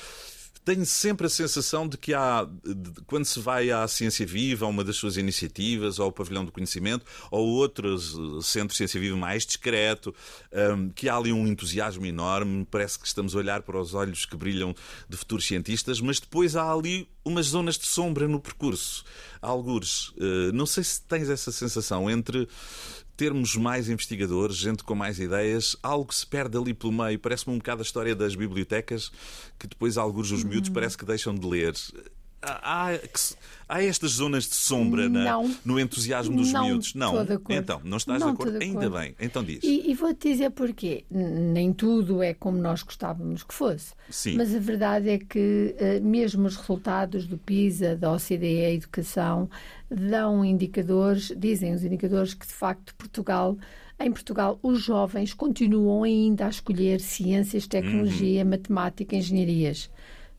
Tenho 0.67 0.85
sempre 0.85 1.27
a 1.27 1.29
sensação 1.29 1.87
de 1.87 1.97
que 1.97 2.13
há, 2.13 2.43
de- 2.43 2.91
quando 3.05 3.23
se 3.23 3.39
vai 3.39 3.71
à 3.71 3.87
Ciência 3.87 4.25
Viva, 4.25 4.65
a 4.65 4.67
uma 4.67 4.83
das 4.83 4.97
suas 4.97 5.15
iniciativas, 5.15 5.97
ou 5.97 6.03
ao 6.07 6.11
Pavilhão 6.11 6.43
do 6.43 6.51
Conhecimento, 6.51 7.05
ou 7.31 7.47
outros 7.47 8.13
eh, 8.15 8.41
centros 8.41 8.73
de 8.73 8.77
Ciência 8.79 8.99
Viva 8.99 9.15
mais 9.15 9.45
discreto, 9.45 10.13
hum, 10.75 10.89
que 10.93 11.07
há 11.07 11.15
ali 11.15 11.31
um 11.31 11.47
entusiasmo 11.47 12.05
enorme, 12.05 12.67
parece 12.69 12.99
que 12.99 13.07
estamos 13.07 13.33
a 13.33 13.37
olhar 13.37 13.61
para 13.61 13.79
os 13.79 13.93
olhos 13.93 14.25
que 14.25 14.35
brilham 14.35 14.75
de 15.07 15.15
futuros 15.15 15.45
cientistas, 15.47 16.01
mas 16.01 16.19
depois 16.19 16.57
há 16.57 16.69
ali 16.69 17.07
umas 17.23 17.45
zonas 17.45 17.77
de 17.77 17.85
sombra 17.87 18.27
no 18.27 18.37
percurso. 18.41 19.05
Algures. 19.41 20.11
Eh, 20.19 20.51
Não 20.51 20.65
sei 20.65 20.83
se 20.83 21.01
tens 21.01 21.29
essa 21.29 21.49
sensação 21.49 22.09
entre 22.09 22.45
termos 23.17 23.55
mais 23.55 23.89
investigadores, 23.89 24.55
gente 24.57 24.83
com 24.83 24.93
mais 24.95 25.19
ideias, 25.19 25.75
algo 25.81 26.13
se 26.13 26.25
perde 26.25 26.55
ali 26.57 26.73
pelo 26.73 26.93
meio. 26.93 27.17
Parece-me 27.17 27.55
um 27.55 27.57
bocado 27.57 27.81
a 27.81 27.83
história 27.83 28.15
das 28.15 28.35
bibliotecas, 28.35 29.11
que 29.57 29.67
depois 29.67 29.97
alguns 29.97 30.29
dos 30.29 30.43
Uhum. 30.43 30.49
miúdos 30.49 30.69
parece 30.69 30.95
que 30.97 31.03
deixam 31.03 31.33
de 31.33 31.45
ler. 31.45 31.73
Há, 32.41 32.91
há- 33.67 33.83
estas 33.83 34.11
zonas 34.11 34.43
de 34.47 34.53
sombra 34.55 35.09
na- 35.09 35.23
Não. 35.23 35.55
no 35.65 35.79
entusiasmo 35.79 36.37
dos 36.37 36.53
Não 36.53 36.65
miúdos? 36.65 36.93
Não. 36.93 37.07
estou 37.09 37.25
de 37.25 37.33
acordo. 37.33 37.53
Então, 37.59 37.81
não 37.83 37.97
estás 37.97 38.19
Não 38.19 38.27
de 38.27 38.33
acordo? 38.33 38.59
de 38.59 38.65
Ainda 38.65 38.79
acordo. 38.85 38.97
bem. 38.99 39.15
Então 39.19 39.43
diz. 39.43 39.59
E, 39.63 39.89
e 39.89 39.93
vou-te 39.95 40.29
dizer 40.29 40.51
porquê. 40.51 41.03
Nem 41.09 41.73
tudo 41.73 42.21
é 42.21 42.33
como 42.33 42.57
nós 42.59 42.83
gostávamos 42.83 43.43
que 43.43 43.53
fosse. 43.53 43.93
Sim. 44.09 44.35
Mas 44.37 44.53
a 44.55 44.59
verdade 44.59 45.09
é 45.09 45.17
que 45.17 45.75
eh, 45.79 45.99
mesmo 45.99 46.45
os 46.45 46.55
resultados 46.55 47.25
do 47.25 47.37
PISA, 47.37 47.95
da 47.95 48.13
OCDE, 48.13 48.65
a 48.65 48.71
educação, 48.71 49.49
dão 49.89 50.45
indicadores, 50.45 51.33
dizem 51.35 51.73
os 51.73 51.83
indicadores 51.83 52.33
que 52.35 52.45
de 52.45 52.53
facto 52.53 52.93
Portugal, 52.95 53.57
em 53.99 54.11
Portugal, 54.11 54.59
os 54.61 54.79
jovens 54.83 55.33
continuam 55.33 56.03
ainda 56.03 56.45
a 56.45 56.49
escolher 56.49 57.01
ciências, 57.01 57.65
tecnologia, 57.65 58.43
Uhum. 58.43 58.49
matemática, 58.51 59.15
engenharias. 59.15 59.89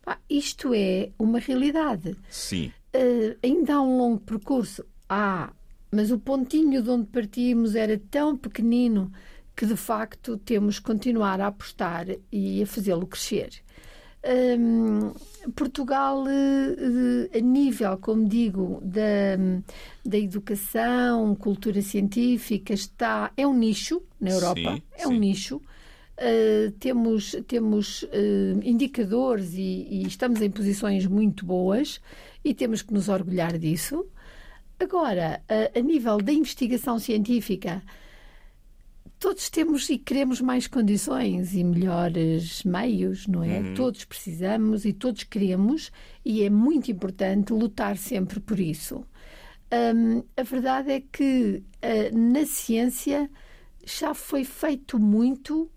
Pá, 0.09 0.17
isto 0.27 0.73
é 0.73 1.11
uma 1.19 1.37
realidade. 1.37 2.17
Sim. 2.31 2.71
Eh, 2.91 3.37
ainda 3.43 3.75
há 3.75 3.81
um 3.81 3.95
longo 3.95 4.19
percurso. 4.19 4.83
Ah, 5.07 5.53
mas 5.91 6.09
o 6.09 6.17
pontinho 6.17 6.81
de 6.81 6.89
onde 6.89 7.05
partimos 7.05 7.75
era 7.75 7.95
tão 8.09 8.35
pequenino 8.35 9.11
que 9.55 9.67
de 9.67 9.75
facto 9.75 10.35
temos 10.37 10.79
que 10.79 10.85
continuar 10.85 11.39
a 11.39 11.45
apostar 11.45 12.07
e 12.31 12.63
a 12.63 12.65
fazê-lo 12.65 13.05
crescer. 13.05 13.51
Hum, 14.25 15.13
Portugal, 15.55 16.27
eh, 16.27 17.29
eh, 17.31 17.37
a 17.37 17.41
nível, 17.41 17.95
como 17.99 18.27
digo, 18.27 18.81
da, 18.83 19.37
da 20.03 20.17
educação, 20.17 21.35
cultura 21.35 21.83
científica, 21.83 22.73
está, 22.73 23.31
é 23.37 23.45
um 23.45 23.53
nicho 23.53 24.01
na 24.19 24.31
Europa, 24.31 24.73
Sim, 24.73 24.81
é 24.97 25.07
um 25.07 25.11
sim. 25.11 25.19
nicho. 25.19 25.61
Uh, 26.19 26.71
temos 26.71 27.33
temos 27.47 28.03
uh, 28.03 28.07
indicadores 28.61 29.53
e, 29.53 29.87
e 29.89 30.03
estamos 30.05 30.41
em 30.41 30.51
posições 30.51 31.05
muito 31.05 31.45
boas 31.45 32.01
e 32.43 32.53
temos 32.53 32.81
que 32.81 32.93
nos 32.93 33.07
orgulhar 33.07 33.57
disso. 33.57 34.05
Agora, 34.77 35.41
a, 35.47 35.79
a 35.79 35.81
nível 35.81 36.17
da 36.17 36.33
investigação 36.33 36.99
científica, 36.99 37.81
todos 39.19 39.49
temos 39.49 39.89
e 39.89 39.97
queremos 39.97 40.39
mais 40.41 40.67
condições 40.67 41.53
e 41.53 41.63
melhores 41.63 42.63
meios, 42.63 43.27
não 43.27 43.43
é? 43.43 43.73
Todos 43.73 44.05
precisamos 44.05 44.85
e 44.85 44.93
todos 44.93 45.23
queremos, 45.23 45.91
e 46.23 46.43
é 46.43 46.49
muito 46.49 46.89
importante 46.89 47.51
lutar 47.51 47.97
sempre 47.97 48.39
por 48.39 48.59
isso. 48.59 49.05
Hum, 49.71 50.23
a 50.35 50.43
verdade 50.43 50.91
é 50.91 51.01
que 51.01 51.61
uh, 51.83 52.17
na 52.17 52.45
ciência 52.45 53.29
já 53.85 54.13
foi 54.13 54.43
feito 54.43 54.97
muito 54.97 55.69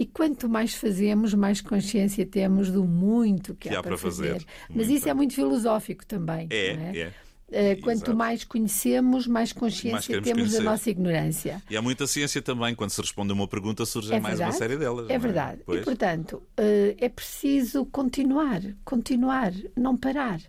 E 0.00 0.06
quanto 0.06 0.48
mais 0.48 0.74
fazemos, 0.74 1.34
mais 1.34 1.60
consciência 1.60 2.24
temos 2.24 2.70
do 2.70 2.84
muito 2.84 3.54
que, 3.54 3.68
Que 3.68 3.74
há, 3.74 3.80
há 3.80 3.82
para 3.82 3.98
fazer. 3.98 4.34
fazer. 4.34 4.46
Mas 4.68 4.76
Muito 4.86 4.92
isso 4.92 5.08
é 5.08 5.14
muito 5.14 5.34
filosófico 5.34 6.06
também. 6.06 6.46
É, 6.50 6.76
não 6.76 6.82
é. 6.84 7.12
Eh, 7.50 7.76
Quanto 7.76 7.96
Exato. 8.04 8.14
mais 8.14 8.44
conhecemos, 8.44 9.26
mais 9.26 9.48
Mais 9.48 9.52
consciência 9.54 10.06
queremos 10.06 10.28
temos 10.28 10.42
conhecer. 10.50 10.62
da 10.64 10.70
nossa 10.70 10.90
ignorância. 10.90 11.62
E 11.70 11.76
há 11.76 11.82
muita 11.82 12.06
ciência 12.06 12.40
também, 12.42 12.74
quando 12.74 12.90
se 12.90 13.00
responde 13.00 13.30
a 13.32 13.34
uma 13.34 13.48
pergunta, 13.48 13.84
surge 13.86 14.12
É 14.12 14.20
mais 14.20 14.36
verdade. 14.38 14.50
uma 14.52 14.58
série 14.58 14.76
delas. 14.76 15.08
não 15.08 15.14
É 15.14 15.18
verdade. 15.18 15.62
Pois. 15.64 15.80
E, 15.80 15.84
portanto, 15.84 16.42
eh, 16.58 16.94
é 16.98 17.08
preciso 17.08 17.84
continuar, 17.86 18.60
continuar, 18.84 19.52
não 19.76 19.96
parar, 19.96 20.40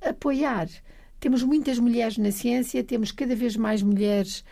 apoiar. 0.00 0.68
Temos 1.18 1.42
muitas 1.42 1.78
mulheres 1.78 2.16
na 2.16 2.30
ciência, 2.32 2.82
temos 2.82 3.12
cada 3.12 3.36
vez 3.36 3.54
mais 3.56 3.82
mulheres 3.82 4.42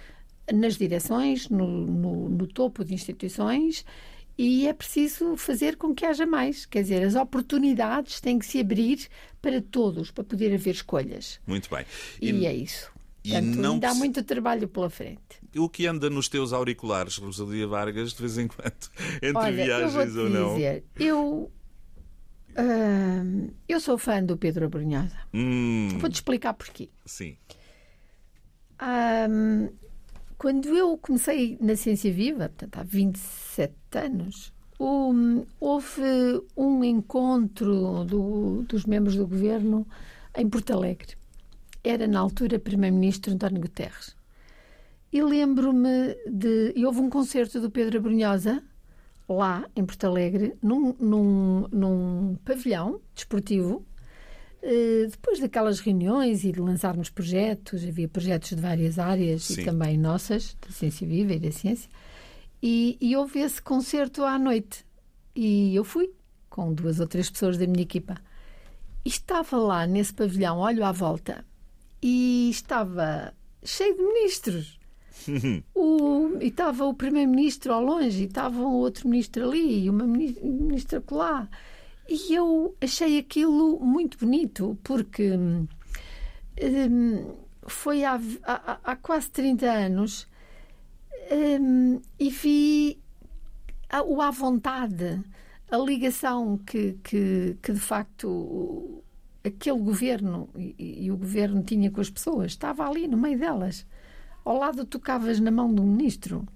nas 0.52 0.76
direções, 0.76 1.48
no, 1.48 1.66
no- 1.86 2.28
no 2.28 2.46
topo 2.46 2.84
de 2.84 2.94
instituições, 2.94 3.84
e 4.38 4.68
é 4.68 4.72
preciso 4.72 5.36
fazer 5.36 5.76
com 5.76 5.92
que 5.94 6.06
haja 6.06 6.24
mais. 6.24 6.64
Quer 6.64 6.82
dizer, 6.82 7.02
as 7.04 7.16
oportunidades 7.16 8.20
têm 8.20 8.38
que 8.38 8.46
se 8.46 8.60
abrir 8.60 9.08
para 9.42 9.60
todos, 9.60 10.10
para 10.12 10.22
poder 10.24 10.54
haver 10.54 10.70
escolhas. 10.74 11.40
Muito 11.46 11.68
bem. 11.68 11.84
E, 12.22 12.46
é 12.46 12.54
isso. 12.54 12.90
e 13.24 13.32
Portanto, 13.32 13.56
não 13.58 13.80
perce- 13.80 13.98
muito 13.98 14.22
trabalho 14.22 14.68
pela 14.68 14.88
frente. 14.88 15.20
O 15.56 15.68
que 15.68 15.86
anda 15.86 16.08
nos 16.08 16.28
teus 16.28 16.52
auriculares, 16.52 17.16
Rosalia 17.16 17.66
Vargas, 17.66 18.12
de 18.12 18.20
vez 18.20 18.38
em 18.38 18.46
quando, 18.46 18.88
entre 19.20 19.32
Olha, 19.34 19.50
eu 19.50 19.66
viagens 19.66 20.14
vou 20.14 20.24
ou 20.24 20.30
não? 20.30 20.54
dizer, 20.54 20.84
eu, 20.96 21.52
hum, 22.56 23.50
eu 23.68 23.80
sou 23.80 23.98
fã 23.98 24.22
do 24.22 24.36
Pedro 24.36 24.66
Abrunhosa. 24.66 25.18
Hum, 25.34 25.88
Vou-te 25.98 26.14
explicar 26.14 26.54
porquê. 26.54 26.88
sim. 27.04 27.36
Hum, 28.80 29.68
quando 30.38 30.68
eu 30.68 30.96
comecei 30.98 31.58
na 31.60 31.74
Ciência 31.76 32.12
Viva, 32.12 32.48
portanto 32.48 32.78
há 32.78 32.82
27 32.84 33.74
anos, 33.94 34.52
um, 34.78 35.44
houve 35.58 36.00
um 36.56 36.84
encontro 36.84 38.04
do- 38.04 38.62
dos 38.62 38.84
membros 38.84 39.16
do 39.16 39.26
governo 39.26 39.86
em 40.36 40.48
Porto 40.48 40.72
Alegre. 40.72 41.16
Era 41.82 42.06
na 42.06 42.20
altura 42.20 42.58
Primeiro-Ministro 42.58 43.32
António 43.32 43.60
Guterres. 43.60 44.14
E 45.12 45.22
lembro-me 45.22 46.14
de. 46.30 46.72
E 46.76 46.84
houve 46.84 47.00
um 47.00 47.08
concerto 47.08 47.60
do 47.60 47.70
Pedro 47.70 47.98
Abrunhosa, 47.98 48.62
lá 49.28 49.66
em 49.74 49.84
Porto 49.84 50.04
Alegre, 50.04 50.54
num, 50.62 50.94
num, 51.00 51.66
num 51.72 52.36
pavilhão 52.44 53.00
desportivo. 53.14 53.84
Eh, 54.62 55.06
depois 55.10 55.38
daquelas 55.38 55.78
reuniões 55.80 56.44
e 56.44 56.50
de 56.52 56.60
lançarmos 56.60 57.10
projetos, 57.10 57.84
havia 57.84 58.08
projetos 58.08 58.50
de 58.50 58.56
várias 58.56 58.98
áreas 58.98 59.44
Sim. 59.44 59.60
e 59.60 59.64
também 59.64 59.96
nossas, 59.96 60.56
da 60.60 60.72
ciência 60.72 61.06
viva 61.06 61.32
e 61.34 61.38
da 61.38 61.52
ciência, 61.52 61.88
e, 62.62 62.98
e 63.00 63.16
houve 63.16 63.38
esse 63.40 63.62
concerto 63.62 64.24
à 64.24 64.38
noite. 64.38 64.84
E 65.34 65.74
eu 65.76 65.84
fui, 65.84 66.10
com 66.50 66.72
duas 66.74 66.98
ou 66.98 67.06
três 67.06 67.30
pessoas 67.30 67.56
da 67.56 67.66
minha 67.66 67.82
equipa. 67.82 68.16
E 69.04 69.08
estava 69.08 69.56
lá 69.56 69.86
nesse 69.86 70.12
pavilhão, 70.12 70.58
olho 70.58 70.84
à 70.84 70.90
volta, 70.90 71.44
e 72.02 72.50
estava 72.50 73.32
cheio 73.64 73.96
de 73.96 74.02
ministros. 74.02 74.78
O- 75.74 76.36
e 76.40 76.46
estava 76.48 76.84
o 76.84 76.94
primeiro-ministro 76.94 77.72
ao 77.72 77.82
longe, 77.82 78.22
e 78.22 78.26
estava 78.26 78.58
um 78.60 78.74
outro 78.74 79.08
ministro 79.08 79.44
ali, 79.48 79.84
e 79.84 79.90
uma 79.90 80.04
mini- 80.06 80.36
ministra 80.42 81.02
lá. 81.10 81.48
E 82.08 82.34
eu 82.34 82.74
achei 82.80 83.18
aquilo 83.18 83.78
muito 83.80 84.18
bonito, 84.18 84.78
porque 84.82 85.30
hum, 85.36 85.66
foi 87.66 88.04
há, 88.04 88.18
há- 88.44 88.78
há 88.82 88.96
quase 88.96 89.30
30 89.30 89.66
anos 89.70 90.26
hum, 91.60 92.00
e 92.18 92.30
vi 92.30 92.98
a- 93.90 94.02
o 94.02 94.20
à 94.22 94.30
vontade, 94.30 95.22
a 95.70 95.76
ligação 95.76 96.58
que, 96.58 96.94
que, 97.04 97.56
que 97.62 97.72
de 97.72 97.80
facto 97.80 99.02
aquele 99.44 99.78
governo 99.80 100.48
e, 100.56 101.04
e 101.04 101.10
o 101.12 101.16
governo 101.16 101.62
tinha 101.62 101.90
com 101.90 102.00
as 102.00 102.10
pessoas. 102.10 102.52
Estava 102.52 102.88
ali 102.88 103.06
no 103.06 103.16
meio 103.18 103.38
delas. 103.38 103.86
Ao 104.44 104.56
lado 104.58 104.84
tocavas 104.86 105.40
na 105.40 105.50
mão 105.50 105.72
do 105.74 105.82
ministro, 105.82 106.46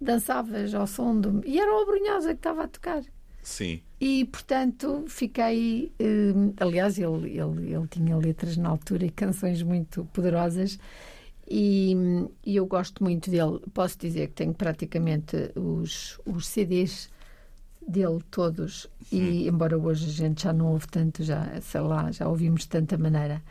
dançavas 0.00 0.74
ao 0.74 0.86
som 0.86 1.18
do. 1.20 1.42
E 1.46 1.60
era 1.60 1.70
o 1.74 1.82
Abrunhosa 1.82 2.28
que 2.30 2.38
estava 2.40 2.64
a 2.64 2.68
tocar. 2.68 3.02
Sim. 3.42 3.80
E, 4.00 4.24
portanto, 4.26 5.04
fiquei. 5.08 5.92
hum, 6.00 6.52
aliás, 6.58 6.98
ele, 6.98 7.38
ele, 7.38 7.72
ele 7.72 7.86
tinha 7.88 8.16
letras 8.16 8.56
na 8.56 8.68
altura 8.68 9.04
e 9.06 9.10
canções 9.10 9.62
muito 9.62 10.04
poderosas. 10.12 10.78
E, 11.48 11.94
hum, 11.96 12.28
e 12.44 12.56
eu 12.56 12.66
gosto 12.66 13.02
muito 13.02 13.30
dele. 13.30 13.60
Posso 13.74 13.98
dizer 13.98 14.28
que 14.28 14.34
tenho 14.34 14.54
praticamente 14.54 15.36
os, 15.56 16.18
os 16.24 16.46
CDs 16.46 17.10
dele 17.86 18.20
todos. 18.30 18.86
E, 19.10 19.46
embora 19.48 19.76
hoje 19.78 20.06
a 20.06 20.12
gente 20.12 20.44
já 20.44 20.52
não 20.52 20.72
ouve 20.72 20.86
tanto, 20.88 21.22
já, 21.22 21.60
sei 21.60 21.80
lá, 21.80 22.10
já 22.12 22.28
ouvimos 22.28 22.62
de 22.62 22.68
tanta 22.68 22.96
maneira. 22.96 23.42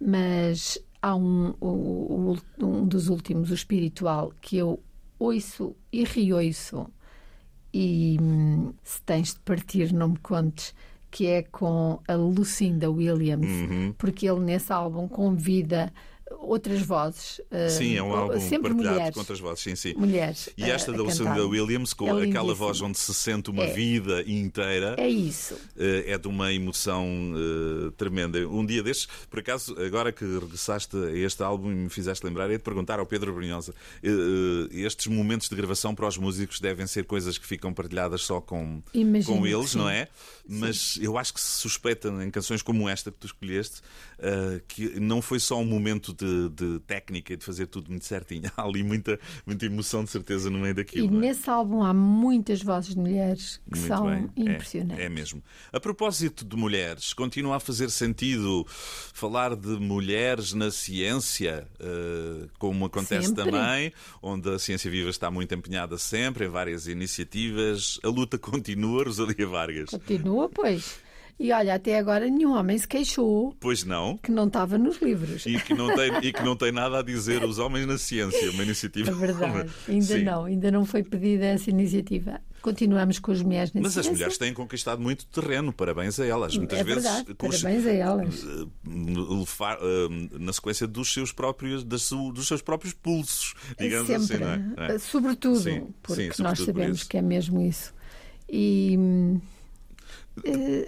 Mas 0.00 0.78
há 1.02 1.14
um, 1.16 1.54
o- 1.60 2.36
um 2.58 2.86
dos 2.86 3.08
últimos, 3.08 3.50
o 3.50 3.54
espiritual, 3.54 4.32
que 4.40 4.56
eu 4.58 4.80
ouço 5.18 5.74
e 5.92 6.04
reouço 6.04 6.86
e 7.72 8.16
hum, 8.20 8.72
se 8.82 9.00
tens 9.02 9.34
de 9.34 9.40
partir 9.40 9.92
não 9.92 10.10
me 10.10 10.18
contes 10.18 10.74
que 11.10 11.26
é 11.26 11.42
com 11.42 11.98
a 12.06 12.14
Lucinda 12.14 12.90
Williams 12.90 13.48
Uhum. 13.68 13.94
porque 13.98 14.28
ele 14.28 14.40
nesse 14.40 14.72
álbum 14.72 15.08
convida 15.08 15.92
outras 16.38 16.80
vozes 16.82 17.40
Sim, 17.76 17.96
é 17.96 18.02
um 18.02 18.10
uh, 18.10 18.16
álbum 18.16 18.40
sempre 18.40 18.68
partilhado 18.70 18.94
mulheres 18.94 19.14
com 19.14 19.20
outras 19.20 19.40
vozes. 19.40 19.62
Sim, 19.62 19.74
sim. 19.76 19.94
mulheres 19.96 20.48
E 20.56 20.64
uh, 20.64 20.66
esta 20.66 20.92
da 20.92 21.02
Lucinda. 21.02 21.46
Williams, 21.46 21.92
com 21.92 22.18
É 22.18 22.24
aquela 22.24 22.54
voz 22.54 22.80
onde 22.80 22.98
se 22.98 23.12
sente 23.14 23.50
uma 23.50 23.64
É. 23.64 23.72
vida 23.72 24.22
inteira, 24.26 24.94
é 24.98 25.08
isso 25.08 25.56
eh, 25.76 26.04
é 26.12 26.18
de 26.18 26.28
uma 26.28 26.52
emoção 26.52 27.06
eh, 27.36 27.90
tremenda. 27.96 28.38
Um 28.48 28.64
dia 28.64 28.82
destes, 28.82 29.08
por 29.28 29.40
acaso, 29.40 29.74
agora 29.80 30.12
que 30.12 30.24
regressaste 30.24 30.96
a 30.96 31.10
este 31.12 31.42
álbum 31.42 31.70
e 31.70 31.74
me 31.74 31.88
fizeste 31.90 32.24
lembrar, 32.24 32.50
é 32.50 32.56
de 32.56 32.62
perguntar 32.62 32.98
ao 32.98 33.06
Pedro 33.06 33.32
Brunhosa: 33.32 33.74
eh, 34.02 34.08
eh, 34.08 34.80
estes 34.80 35.06
momentos 35.06 35.48
de 35.48 35.56
gravação 35.56 35.94
para 35.94 36.06
os 36.06 36.16
músicos 36.16 36.60
devem 36.60 36.86
ser 36.86 37.04
coisas 37.04 37.38
que 37.38 37.46
ficam 37.46 37.72
partilhadas 37.72 38.22
só 38.22 38.40
com, 38.40 38.82
Imagino 38.94 39.36
com 39.38 39.46
eles, 39.46 39.74
não 39.74 39.88
é? 39.88 40.08
Mas 40.48 40.98
eu 41.00 41.16
acho 41.16 41.32
que 41.34 41.40
se 41.40 41.58
suspeita 41.60 42.08
em 42.08 42.30
canções 42.30 42.60
como 42.62 42.88
esta 42.88 43.10
que 43.10 43.18
tu 43.18 43.26
escolheste 43.26 43.80
eh, 44.22 44.60
que 44.68 45.00
não 45.00 45.22
foi 45.22 45.40
só 45.40 45.58
um 45.58 45.64
momento 45.64 46.12
de, 46.12 46.48
de 46.50 46.78
técnica 46.80 47.32
e 47.32 47.36
de 47.36 47.44
fazer 47.44 47.66
tudo 47.66 47.90
muito 47.90 48.04
certinho. 48.04 48.50
Há 48.56 48.62
ali 48.62 48.82
muita, 48.82 49.18
muita 49.46 49.64
emoção, 49.66 50.04
de 50.04 50.10
certeza, 50.10 50.50
no 50.50 50.58
meio 50.58 50.74
daquilo. 50.74 51.06
e 51.12 51.16
é? 51.16 51.20
nesse 51.20 51.48
álbum 51.48 51.82
há 51.82 51.94
muitas 51.94 52.62
vozes 52.62 52.94
de 52.94 53.00
mulheres 53.00 53.60
que 53.70 53.78
Muito 53.78 53.88
são 53.88 54.06
bem. 54.06 54.28
É, 54.36 54.40
impressionantes 54.52 55.04
É, 55.04 55.08
mesmo. 55.08 55.42
A 55.72 55.80
propósito 55.80 56.44
de 56.44 56.56
mulheres, 56.56 57.12
continua 57.12 57.56
a 57.56 57.60
fazer 57.60 57.90
sentido 57.90 58.66
falar 58.68 59.56
de 59.56 59.68
mulheres 59.78 60.52
na 60.52 60.70
ciência, 60.70 61.66
eh, 61.78 62.46
como 62.58 62.84
acontece 62.86 63.28
Sempre. 63.28 63.44
também, 63.44 63.92
onde 64.22 64.50
a 64.50 64.58
Ciência 64.58 64.90
Viva 64.90 65.10
está 65.10 65.30
muito 65.30 65.54
empenhada 65.54 65.96
sempre, 65.98 66.44
em 66.44 66.48
várias 66.48 66.86
iniciativas. 66.86 67.98
A 68.02 68.08
luta 68.08 68.36
continua, 68.38 69.04
Rosalia 69.04 69.46
Vargas. 69.46 69.90
continua 69.90 70.48
pois 70.48 70.98
e 71.40 71.50
olha 71.52 71.74
até 71.74 71.98
agora 71.98 72.28
nenhum 72.28 72.52
homem 72.52 72.76
se 72.78 72.86
queixou 72.86 73.56
Pois 73.58 73.82
não. 73.82 74.18
que 74.18 74.30
não 74.30 74.46
estava 74.46 74.76
nos 74.76 75.00
livros 75.00 75.46
E 75.46 75.58
que, 75.58 75.72
não 75.74 75.92
tem, 75.96 76.12
e 76.22 76.32
que 76.32 76.42
não 76.44 76.54
tem 76.54 76.70
nada 76.70 76.98
a 76.98 77.02
dizer 77.02 77.42
os 77.42 77.58
homens 77.58 77.86
na 77.86 77.96
ciência, 77.98 78.50
uma 78.50 78.62
iniciativa. 78.62 79.10
É 79.10 79.14
verdade, 79.14 79.70
ainda 79.88 80.04
Sim. 80.04 80.22
não, 80.22 80.44
ainda 80.44 80.70
não 80.70 80.84
foi 80.84 81.02
pedida 81.02 81.46
essa 81.46 81.70
iniciativa. 81.70 82.40
Continuamos 82.60 83.18
com 83.18 83.32
as 83.32 83.40
mulheres 83.40 83.72
na 83.72 83.80
Mas 83.80 83.96
as 83.96 84.06
mulheres 84.06 84.36
têm 84.36 84.52
conquistado 84.52 85.00
muito 85.00 85.24
terreno, 85.26 85.72
parabéns 85.72 86.20
a 86.20 86.26
elas. 86.26 86.54
Muitas 86.58 86.78
é 86.78 86.84
vezes 86.84 87.02
verdade, 87.04 87.30
os- 87.30 87.62
parabéns 87.62 87.86
a 87.86 87.90
elas. 87.92 88.44
eh, 88.44 88.66
eh, 89.80 90.38
na 90.38 90.52
sequência 90.52 90.86
dos 90.86 91.12
seus 91.12 91.32
próprios, 91.32 91.82
dos 91.84 92.02
seus 92.46 92.60
próprios 92.62 92.92
pulsos, 92.92 93.54
digamos 93.78 94.06
Sempre, 94.06 94.44
assim, 94.44 94.44
não 94.76 94.84
é? 94.84 94.94
É. 94.94 94.98
sobretudo, 94.98 95.58
Sim, 95.60 95.86
porque 96.02 96.22
sim, 96.34 96.42
nós 96.42 96.58
sobretudo 96.58 96.66
por 96.66 96.66
sabemos 96.66 96.98
isso. 97.00 97.08
que 97.08 97.16
é 97.16 97.22
mesmo 97.22 97.60
isso. 97.62 97.94
E 98.48 98.94
hum, 98.98 99.40
eh, 99.40 99.59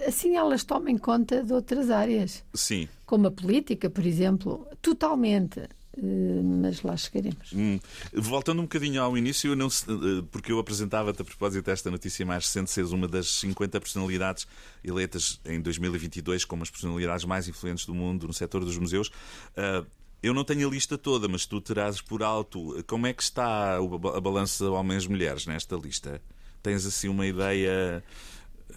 assim 0.07 0.35
elas 0.35 0.63
tomem 0.63 0.97
conta 0.97 1.43
de 1.43 1.53
outras 1.53 1.89
áreas, 1.89 2.43
Sim. 2.53 2.87
como 3.05 3.27
a 3.27 3.31
política, 3.31 3.89
por 3.89 4.05
exemplo, 4.05 4.67
totalmente. 4.81 5.61
Eh, 5.95 6.41
Mas 6.43 6.81
lá 6.81 6.97
chegaremos. 6.97 7.53
Hum, 7.53 7.79
Voltando 8.11 8.59
um 8.59 8.63
bocadinho 8.63 9.01
ao 9.01 9.15
início, 9.15 9.51
eu 9.51 9.55
não 9.55 9.67
eh, 9.67 10.23
porque 10.31 10.51
eu 10.51 10.57
apresentava-te 10.57 11.21
a 11.21 11.25
propósito 11.25 11.65
desta 11.65 11.91
notícia 11.91 12.25
mais 12.25 12.45
recente, 12.45 12.71
seres 12.71 12.91
uma 12.91 13.07
das 13.07 13.29
50 13.39 13.79
personalidades 13.79 14.47
eleitas 14.83 15.39
em 15.45 15.61
2022 15.61 16.45
como 16.45 16.63
as 16.63 16.71
personalidades 16.71 17.25
mais 17.25 17.47
influentes 17.47 17.85
do 17.85 17.93
mundo 17.93 18.25
no 18.27 18.33
setor 18.33 18.65
dos 18.65 18.77
museus. 18.77 19.11
Eu 20.21 20.33
não 20.33 20.45
tenho 20.45 20.67
a 20.67 20.71
lista 20.71 20.97
toda, 20.97 21.27
mas 21.27 21.45
tu 21.45 21.59
terás 21.59 21.99
por 21.99 22.23
alto. 22.23 22.81
Como 22.87 23.05
é 23.05 23.11
que 23.13 23.21
está 23.21 23.75
a 23.75 24.21
balança 24.21 24.69
homens-mulheres 24.71 25.45
nesta 25.45 25.75
lista? 25.75 26.21
Tens 26.61 26.85
assim 26.85 27.09
uma 27.09 27.27
ideia? 27.27 28.01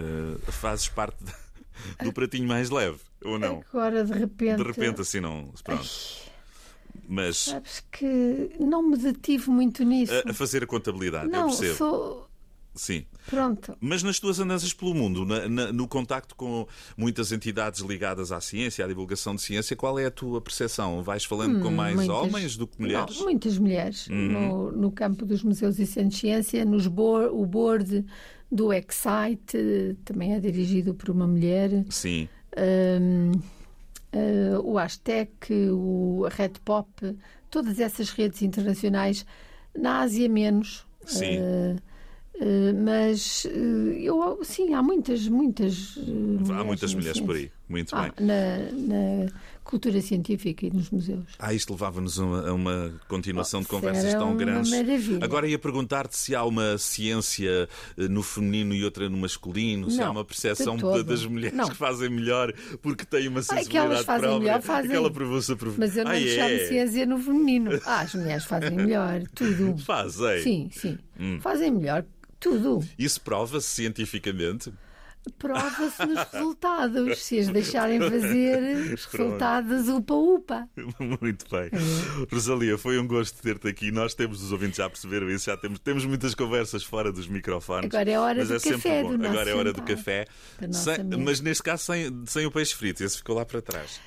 Eh, 0.00 0.50
fazes 0.52 0.88
parte 0.88 1.16
do 2.02 2.12
pratinho 2.12 2.46
mais 2.48 2.70
leve, 2.70 2.98
ou 3.24 3.38
não? 3.38 3.62
Agora, 3.72 4.04
de 4.04 4.12
repente, 4.12 4.56
De 4.59 4.62
repente, 4.62 5.00
assim 5.00 5.20
não. 5.20 5.50
Pronto. 5.64 5.88
Mas 7.09 7.37
sabes 7.38 7.85
que 7.92 8.50
não 8.59 8.82
me 8.82 8.96
detive 8.96 9.50
muito 9.50 9.85
nisso. 9.85 10.12
a, 10.26 10.30
a 10.30 10.35
fazer 10.35 10.64
a 10.64 10.66
contabilidade, 10.66 11.26
eu 11.26 11.30
não, 11.32 11.46
percebo. 11.48 11.74
sou. 11.76 12.26
Sim. 12.74 13.06
Pronto. 13.30 13.74
Mas 13.80 14.02
nas 14.02 14.18
tuas 14.20 14.38
andanças 14.38 14.72
pelo 14.74 14.94
mundo, 14.94 15.24
na- 15.24 15.48
na- 15.48 15.72
no 15.72 15.88
contacto 15.88 16.35
com 16.35 16.66
muitas 16.94 17.32
entidades 17.32 17.80
ligadas 17.80 18.30
à 18.32 18.38
ciência, 18.40 18.85
à 18.85 18.88
divulgação 18.88 19.35
de 19.35 19.40
ciência, 19.40 19.74
qual 19.74 19.98
é 19.98 20.04
a 20.06 20.11
tua 20.11 20.42
percepção? 20.42 21.02
Vais 21.02 21.24
falando 21.24 21.61
com 21.61 21.70
mais 21.70 21.94
Hum, 21.94 21.96
Muitas- 22.04 22.16
homens 22.16 22.56
do 22.56 22.66
que 22.66 22.78
mulheres? 22.80 23.14
Uhum. 23.14 23.18
Não, 23.20 23.24
muitas 23.24 23.59
mulheres. 23.59 24.09
No, 24.09 24.72
no 24.72 24.92
campo 24.92 25.24
dos 25.24 25.42
museus 25.42 25.78
e 25.78 25.87
centros 25.87 26.16
de 26.16 26.20
ciência, 26.20 26.64
nos 26.66 26.87
board, 26.87 27.30
o 27.35 27.46
board 27.46 28.04
do 28.50 28.72
Excite 28.72 29.96
também 30.04 30.35
é 30.35 30.40
dirigido 30.40 30.94
por 30.94 31.11
uma 31.11 31.26
mulher. 31.26 31.85
Sim. 31.90 32.28
Hum, 32.56 33.32
eh, 34.12 34.59
o 34.62 34.78
Aztec, 34.78 35.52
o 35.52 36.26
Red 36.30 36.52
Pop, 36.64 36.88
todas 37.50 37.78
essas 37.80 38.11
redes 38.11 38.42
internacionais. 38.42 39.26
Na 39.76 40.00
Ásia, 40.00 40.28
menos. 40.28 40.87
Sim. 41.04 41.38
Eh, 41.38 41.76
eh, 42.40 42.72
mas 42.72 43.46
eu 44.00 44.38
sim 44.44 44.74
há 44.74 44.82
muitas 44.82 45.28
muitas 45.28 45.98
Há 46.50 46.64
muitas 46.64 46.92
na 46.92 46.98
mulheres 47.00 47.20
por 47.20 47.35
aí. 47.37 47.50
Muito 47.68 47.94
Ah, 47.94 48.02
bem. 48.16 48.26
na, 48.26 48.56
na 48.72 49.30
cultura 49.66 50.00
científica 50.00 50.64
e 50.66 50.70
nos 50.70 50.90
museus 50.90 51.24
Ah, 51.38 51.52
isto 51.52 51.72
levava-nos 51.72 52.18
a 52.20 52.24
uma, 52.52 52.94
continuação 53.09 53.61
de 53.61 53.66
Oh, 53.66 53.70
conversas 53.70 54.05
era 54.05 54.18
tão 54.18 54.37
grandes. 54.37 54.70
maravilha. 54.70 55.24
Agora 55.24 55.48
ia 55.48 55.59
perguntar-te 55.59 56.16
se 56.16 56.35
há 56.35 56.44
uma 56.44 56.79
ciência 56.79 57.68
eh, 57.98 58.09
no 58.09 58.22
feminino 58.22 58.72
e 58.74 58.85
outra 58.85 59.09
no 59.09 59.16
masculino, 59.16 59.90
se 59.90 60.00
há 60.00 60.05
Não, 60.07 60.12
uma 60.12 60.24
percepção 60.24 60.76
de 60.76 60.83
das 61.05 61.24
mulheres 61.26 61.57
Não. 61.57 61.68
que 61.68 61.74
fazem 61.76 62.09
melhor 62.09 62.52
porque 62.81 63.05
têm 63.05 63.26
uma 63.29 63.40
Ai, 63.40 63.42
que 63.42 63.48
sensibilidade 63.55 63.87
elas 63.94 64.05
fazem 64.07 64.20
própria. 64.29 64.38
melhor, 64.38 64.62
fazem. 64.62 64.90
Aquela 64.90 65.11
mas 65.76 65.96
eu 65.96 66.05
não 66.05 66.11
ah, 66.12 66.16
é? 66.20 66.66
ciência 66.68 67.07
no 67.07 67.18
feminino 67.18 67.70
ah, 67.85 68.00
as 68.00 68.14
mulheres 68.14 68.44
fazem 68.44 68.70
melhor 68.76 69.22
tudo 69.35 69.76
Fazem. 69.85 70.42
sim 70.42 70.68
sim 70.72 70.98
Hum. 71.18 71.40
fazem 71.40 71.70
melhor 71.72 72.05
tudo 72.38 72.81
Isso 72.98 73.20
prova-se 73.20 73.66
cientificamente. 73.68 74.72
Prova-se 75.39 76.05
nos 76.07 76.19
resultados 76.33 77.23
se 77.25 77.39
as 77.39 77.49
deixarem 77.49 78.01
fazer 78.01 78.93
os 78.95 79.05
resultados 79.07 79.89
upa 79.89 80.15
upa 80.15 80.69
Muito 81.21 81.45
bem. 81.51 81.71
É. 81.73 82.35
Rosalia, 82.35 82.79
foi 82.79 82.99
um 82.99 83.07
gosto 83.07 83.41
ter-te 83.43 83.69
aqui. 83.69 83.91
Nós 83.91 84.15
temos, 84.15 84.43
os 84.43 84.53
ouvintes 84.53 84.77
já 84.77 84.89
perceberam 84.89 85.29
isso, 85.31 85.47
já 85.47 85.57
temos, 85.57 85.79
temos 85.79 86.05
muitas 86.05 86.35
conversas 86.35 86.83
fora 86.85 87.12
dos 87.12 87.27
microfones. 87.29 87.87
Agora 87.87 88.11
é 88.11 88.19
hora 88.19 88.39
mas 88.39 88.49
do 88.49 88.55
é 88.55 88.59
sempre 88.59 88.77
café, 88.83 89.03
bom. 89.03 89.11
do 89.11 89.19
nosso 89.19 89.31
Agora 89.31 89.51
é 89.51 89.55
hora 89.55 89.73
do 89.73 89.79
jantar, 89.79 89.97
café. 89.97 90.25
Sem- 90.73 91.05
mas 91.25 91.41
neste 91.41 91.62
caso 91.62 91.85
sem, 91.85 92.23
sem 92.27 92.47
o 92.47 92.51
peixe 92.51 92.75
frito, 92.75 93.03
esse 93.05 93.17
ficou 93.19 93.37
lá 93.37 93.45
para 93.45 93.61
trás. 93.62 94.01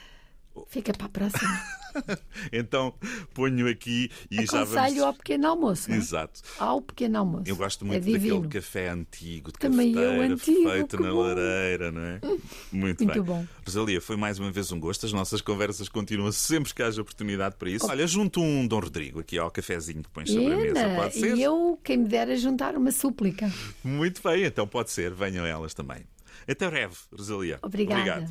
Fica 0.70 0.94
para 0.94 1.06
a 1.06 1.10
próxima 1.10 1.62
Então 2.54 2.94
ponho 3.34 3.68
aqui 3.68 4.10
e 4.30 4.46
já 4.46 4.62
aconselho 4.62 4.66
vamos. 4.68 5.02
ao 5.02 5.14
pequeno 5.14 5.48
almoço 5.48 5.90
não 5.90 5.96
é? 5.96 6.00
Exato. 6.00 6.42
ao 6.60 6.82
pequeno 6.82 7.18
almoço 7.18 7.44
Eu 7.48 7.56
gosto 7.56 7.84
é 7.84 7.88
muito 7.88 8.04
divino 8.04 8.42
daquele 8.42 8.62
café 8.62 8.90
antigo, 8.90 9.52
de 9.52 9.60
Também 9.60 9.94
eu, 9.94 10.22
antigo, 10.22 10.70
feito 10.70 11.02
na 11.02 11.10
bom. 11.10 11.22
lareira, 11.22 11.92
não 11.92 12.02
é? 12.02 12.20
Muito, 12.72 13.04
Muito 13.04 13.06
bem. 13.06 13.22
bom. 13.24 13.46
Rosalia, 13.66 14.00
foi 14.00 14.16
mais 14.16 14.38
uma 14.40 14.52
vez 14.52 14.72
um 14.72 14.80
gosto. 14.80 15.06
As 15.06 15.14
nossas 15.14 15.42
conversas 15.42 15.90
continuam 15.90 16.32
sempre 16.32 16.74
que 16.74 16.84
haja 16.84 17.02
oportunidade 17.02 17.56
para 17.56 17.70
isso. 17.70 17.88
Olha, 17.88 18.06
junto 18.06 18.42
um 18.42 18.68
Dom 18.68 18.80
Rodrigo 18.80 19.20
aqui 19.20 19.38
ao 19.38 19.50
cafezinho 19.50 20.04
que 20.04 20.10
pões 20.10 20.30
sobre 20.30 20.54
a 20.54 20.58
mesa. 20.58 20.96
Pode 20.96 21.16
ser? 21.16 21.36
e 21.36 21.42
eu 21.44 21.80
quem 21.84 21.98
me 21.98 22.08
dera 22.08 22.36
juntar 22.36 22.76
uma 22.76 22.92
súplica 22.92 23.52
Muito 23.84 24.22
bem, 24.22 24.44
então 24.44 24.68
pode 24.68 24.92
ser. 24.92 25.14
Venham 25.14 25.46
elas 25.46 25.74
também. 25.74 26.06
Até 26.48 26.68
breve, 26.70 26.96
Rosalia. 27.12 27.60
Obrigada. 27.62 28.02
Obrigado. 28.02 28.28